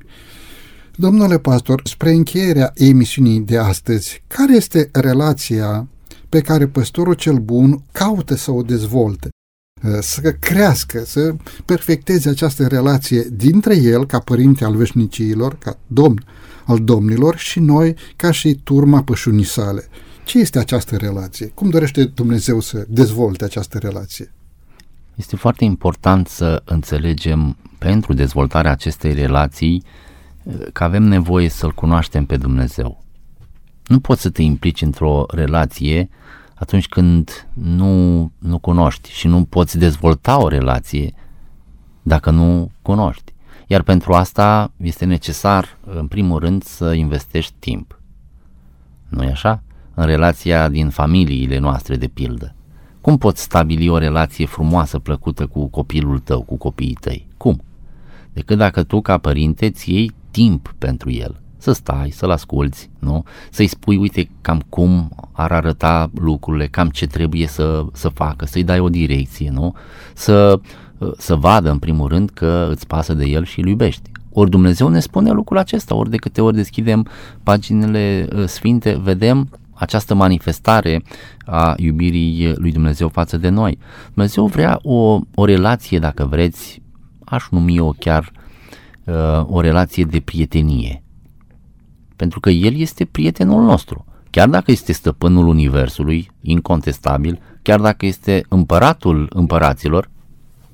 [0.96, 5.88] Domnule pastor, spre încheierea emisiunii de astăzi, care este relația
[6.28, 9.28] pe care păstorul cel bun caută să o dezvolte?
[10.00, 11.34] Să crească, să
[11.64, 16.24] perfecteze această relație dintre el, ca părinte al veșniciilor, ca domn
[16.64, 19.88] al domnilor, și noi, ca și turma pășunii sale.
[20.24, 21.46] Ce este această relație?
[21.46, 24.32] Cum dorește Dumnezeu să dezvolte această relație?
[25.14, 29.84] Este foarte important să înțelegem pentru dezvoltarea acestei relații
[30.72, 33.02] că avem nevoie să-L cunoaștem pe Dumnezeu.
[33.86, 36.08] Nu poți să te implici într-o relație
[36.54, 41.12] atunci când nu, nu cunoști și nu poți dezvolta o relație
[42.02, 43.32] dacă nu cunoști.
[43.66, 48.00] Iar pentru asta este necesar, în primul rând, să investești timp.
[49.08, 49.62] nu e așa?
[49.94, 52.54] În relația din familiile noastre, de pildă.
[53.00, 57.26] Cum poți stabili o relație frumoasă, plăcută cu copilul tău, cu copiii tăi?
[57.36, 57.62] Cum?
[58.32, 61.40] Decât dacă tu, ca părinte, ți iei timp pentru el.
[61.58, 63.24] Să stai, să-l asculți, nu?
[63.50, 68.64] Să-i spui, uite, cam cum ar arăta lucrurile, cam ce trebuie să, să facă, să-i
[68.64, 69.74] dai o direcție, nu?
[70.14, 70.60] Să,
[71.18, 74.10] să vadă, în primul rând, că îți pasă de el și îl iubești.
[74.32, 77.06] Ori Dumnezeu ne spune lucrul acesta, ori de câte ori deschidem
[77.42, 81.02] paginile uh, sfinte, vedem această manifestare
[81.44, 83.78] a iubirii lui Dumnezeu față de noi.
[84.14, 86.82] Dumnezeu vrea o, o relație, dacă vreți,
[87.24, 88.32] aș numi o chiar
[89.04, 89.14] uh,
[89.46, 91.02] o relație de prietenie.
[92.16, 94.04] Pentru că El este prietenul nostru.
[94.30, 100.10] Chiar dacă este stăpânul Universului, incontestabil, chiar dacă este împăratul împăraților,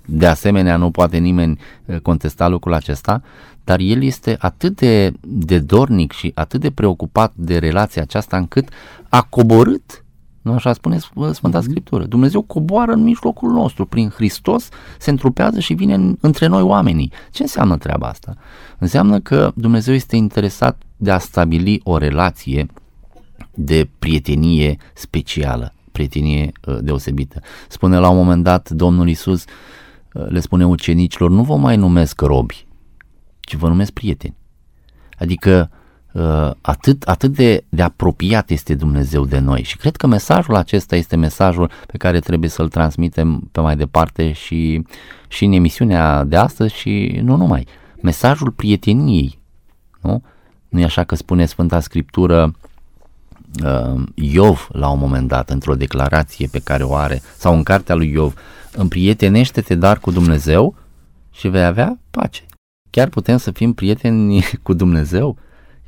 [0.05, 3.23] de asemenea nu poate nimeni uh, contesta lucrul acesta,
[3.65, 8.69] dar el este atât de, de dornic și atât de preocupat de relația aceasta încât
[9.09, 10.05] a coborât
[10.49, 10.99] nu așa spune
[11.33, 11.69] Sfânta mhm.
[11.69, 12.05] Scriptură.
[12.05, 13.87] Dumnezeu coboară în mijlocul nostru.
[13.87, 14.69] Prin Hristos
[14.99, 17.13] se întrupează și vine în, între noi oamenii.
[17.31, 18.37] Ce înseamnă treaba asta?
[18.79, 22.67] Înseamnă că Dumnezeu este interesat de a stabili o relație
[23.55, 27.41] de prietenie specială, prietenie uh, deosebită.
[27.69, 29.45] Spune la un moment dat Domnul Isus,
[30.13, 32.67] uh, le spune ucenicilor, nu vă mai numesc robi,
[33.41, 34.37] ci vă numesc prieteni.
[35.19, 35.78] Adică uh,
[36.61, 41.17] atât, atât de, de apropiat este Dumnezeu de noi și cred că mesajul acesta este
[41.17, 44.83] mesajul pe care trebuie să-l transmitem pe mai departe și,
[45.29, 47.67] și în emisiunea de astăzi și nu numai.
[48.03, 49.39] Mesajul prieteniei,
[50.01, 50.23] nu?
[50.69, 52.55] Nu e așa că spune Sfânta Scriptură
[53.65, 57.95] uh, Iov la un moment dat într-o declarație pe care o are sau în cartea
[57.95, 58.35] lui Iov
[58.73, 60.75] împrietenește-te dar cu Dumnezeu
[61.31, 62.43] și vei avea pace.
[62.91, 65.39] Chiar putem să fim prieteni cu Dumnezeu?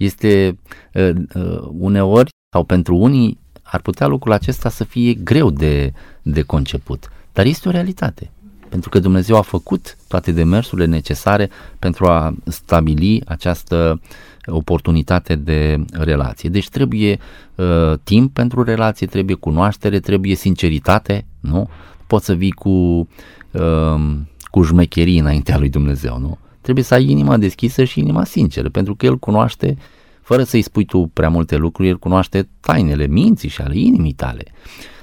[0.01, 0.59] Este
[0.95, 5.93] uh, uh, uneori sau pentru unii ar putea lucrul acesta să fie greu de,
[6.23, 8.31] de conceput, dar este o realitate.
[8.69, 14.01] Pentru că Dumnezeu a făcut toate demersurile necesare pentru a stabili această
[14.47, 16.49] oportunitate de relație.
[16.49, 17.19] Deci trebuie
[17.55, 21.69] uh, timp pentru relație, trebuie cunoaștere, trebuie sinceritate, nu?
[22.07, 23.09] Poți să vii cu,
[23.51, 24.17] uh,
[24.51, 26.39] cu jmecherii înaintea lui Dumnezeu, nu?
[26.61, 29.77] Trebuie să ai inima deschisă și inima sinceră, pentru că El cunoaște,
[30.23, 34.45] fără să-i spui tu prea multe lucruri, El cunoaște tainele minții și ale inimii tale.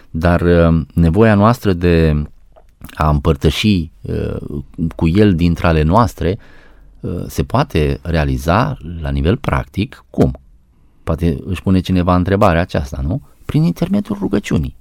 [0.10, 2.24] Dar uh, nevoia noastră de
[2.94, 4.62] a împărtăși uh,
[4.96, 6.38] cu El dintre ale noastre
[7.00, 10.40] uh, se poate realiza la nivel practic cum?
[11.04, 13.22] Poate își pune cineva întrebarea aceasta, nu?
[13.46, 14.76] Prin intermediul rugăciunii.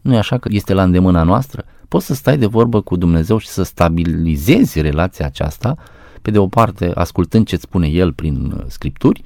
[0.00, 1.64] Nu e așa că este la îndemâna noastră?
[1.90, 5.76] Poți să stai de vorbă cu Dumnezeu și să stabilizezi relația aceasta,
[6.22, 9.24] pe de o parte ascultând ce spune El prin uh, scripturi,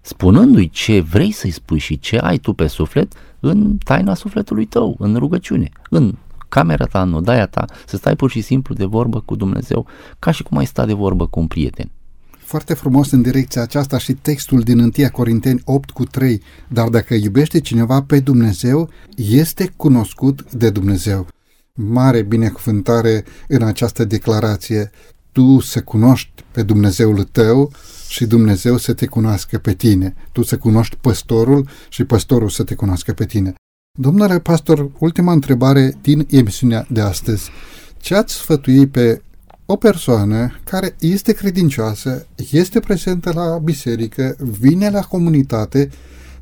[0.00, 4.96] spunându-i ce vrei să-i spui și ce ai tu pe suflet în taina sufletului tău,
[4.98, 6.14] în rugăciune, în
[6.48, 9.86] camera ta, în odaia ta, să stai pur și simplu de vorbă cu Dumnezeu,
[10.18, 11.90] ca și cum ai sta de vorbă cu un prieten.
[12.38, 16.42] Foarte frumos în direcția aceasta și textul din 1 Corinteni 8 cu 3.
[16.68, 21.26] Dar dacă iubește cineva pe Dumnezeu, este cunoscut de Dumnezeu.
[21.74, 24.90] Mare binecuvântare în această declarație.
[25.32, 27.72] Tu să cunoști pe Dumnezeul tău
[28.08, 30.14] și Dumnezeu să te cunoască pe tine.
[30.32, 33.54] Tu să cunoști păstorul și păstorul să te cunoască pe tine.
[33.98, 37.50] Domnule pastor, ultima întrebare din emisiunea de astăzi.
[37.98, 39.22] Ce ați sfătui pe
[39.66, 45.90] o persoană care este credincioasă, este prezentă la biserică, vine la comunitate,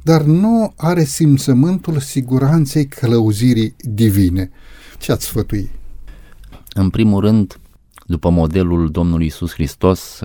[0.02, 4.50] dar nu are simțământul siguranței călăuzirii divine?
[5.00, 5.70] Ce ați sfătui?
[6.72, 7.58] În primul rând,
[8.06, 10.20] după modelul Domnului Isus Hristos,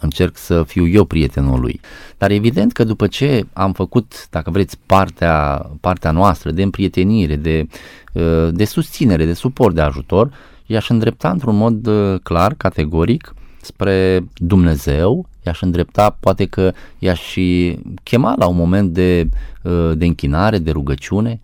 [0.00, 1.80] încerc să fiu eu prietenul lui.
[2.18, 7.66] Dar evident că după ce am făcut, dacă vreți, partea, partea noastră de împrietenire, de,
[8.12, 10.32] uh, de susținere, de suport, de ajutor,
[10.66, 17.78] i-aș îndrepta într-un mod uh, clar, categoric, spre Dumnezeu, i-aș îndrepta, poate că i-aș și
[18.02, 19.28] chema la un moment de,
[19.62, 21.40] uh, de închinare, de rugăciune,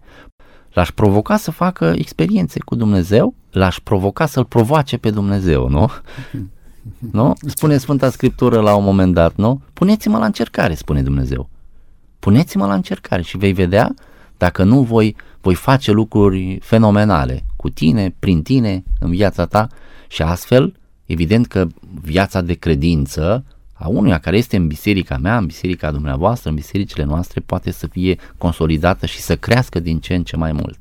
[0.74, 5.90] l-aș provoca să facă experiențe cu Dumnezeu, l-aș provoca să-l provoace pe Dumnezeu, nu?
[7.12, 7.32] Nu?
[7.46, 9.60] Spune Sfânta Scriptură la un moment dat, nu?
[9.72, 11.48] Puneți-mă la încercare, spune Dumnezeu.
[12.18, 13.94] Puneți-mă la încercare și vei vedea
[14.36, 19.66] dacă nu voi, voi face lucruri fenomenale cu tine, prin tine, în viața ta
[20.08, 20.74] și astfel,
[21.06, 21.66] evident că
[22.00, 23.44] viața de credință
[23.84, 27.86] a unuia care este în biserica mea, în biserica dumneavoastră, în bisericile noastre, poate să
[27.86, 30.78] fie consolidată și să crească din ce în ce mai mult.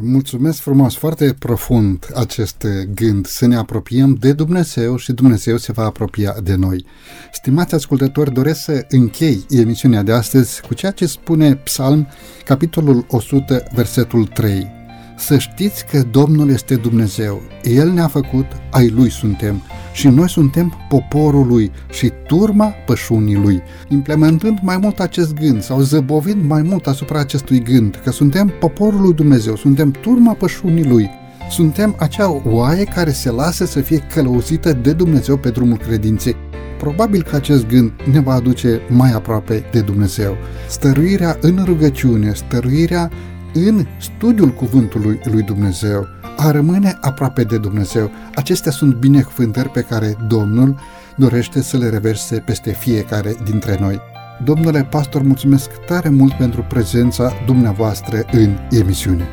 [0.00, 5.84] Mulțumesc frumos, foarte profund acest gând, să ne apropiem de Dumnezeu și Dumnezeu se va
[5.84, 6.84] apropia de noi.
[7.32, 12.06] Stimați ascultători, doresc să închei emisiunea de astăzi cu ceea ce spune Psalm,
[12.44, 14.77] capitolul 100, versetul 3.
[15.18, 19.62] Să știți că Domnul este Dumnezeu, El ne-a făcut, ai Lui suntem
[19.92, 23.62] și noi suntem poporul Lui și turma pășunii Lui.
[23.88, 29.00] Implementând mai mult acest gând sau zăbovind mai mult asupra acestui gând, că suntem poporul
[29.00, 31.10] lui Dumnezeu, suntem turma pășunii Lui,
[31.50, 36.36] suntem acea oaie care se lasă să fie călăuzită de Dumnezeu pe drumul credinței.
[36.78, 40.36] Probabil că acest gând ne va aduce mai aproape de Dumnezeu.
[40.68, 43.10] Stăruirea în rugăciune, stăruirea
[43.54, 48.10] în studiul cuvântului lui Dumnezeu, a rămâne aproape de Dumnezeu.
[48.34, 50.78] Acestea sunt binecuvântări pe care Domnul
[51.16, 54.00] dorește să le reverse peste fiecare dintre noi.
[54.44, 59.26] Domnule pastor, mulțumesc tare mult pentru prezența dumneavoastră în emisiune.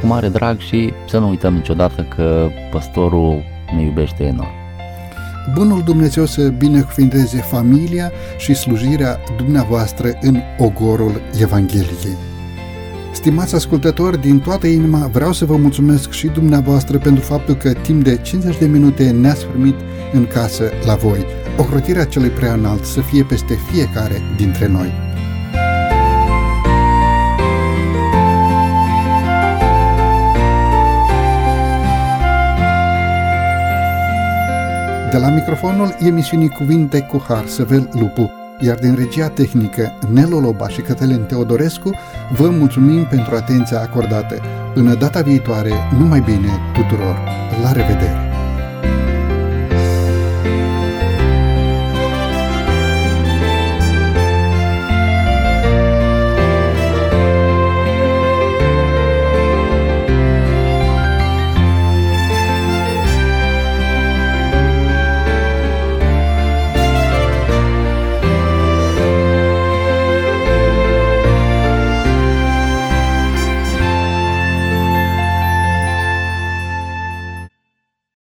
[0.00, 3.42] Cu mare drag și să nu uităm niciodată că păstorul
[3.76, 4.58] ne iubește enorm.
[5.54, 12.29] Bunul Dumnezeu să binecuvinteze familia și slujirea dumneavoastră în ogorul Evangheliei.
[13.12, 18.04] Stimați ascultători, din toată inima vreau să vă mulțumesc și dumneavoastră pentru faptul că timp
[18.04, 19.74] de 50 de minute ne-ați primit
[20.12, 21.26] în casă la voi.
[21.58, 24.92] Ocrotirea celui prea înalt să fie peste fiecare dintre noi.
[35.10, 38.39] De la microfonul emisiunii Cuvinte cu Har, Săvel Lupu.
[38.60, 41.90] Iar din regia tehnică Nelu Loba și Cătălin Teodorescu
[42.36, 44.40] vă mulțumim pentru atenția acordată.
[44.74, 47.18] Până data viitoare, numai bine tuturor!
[47.62, 48.29] La revedere!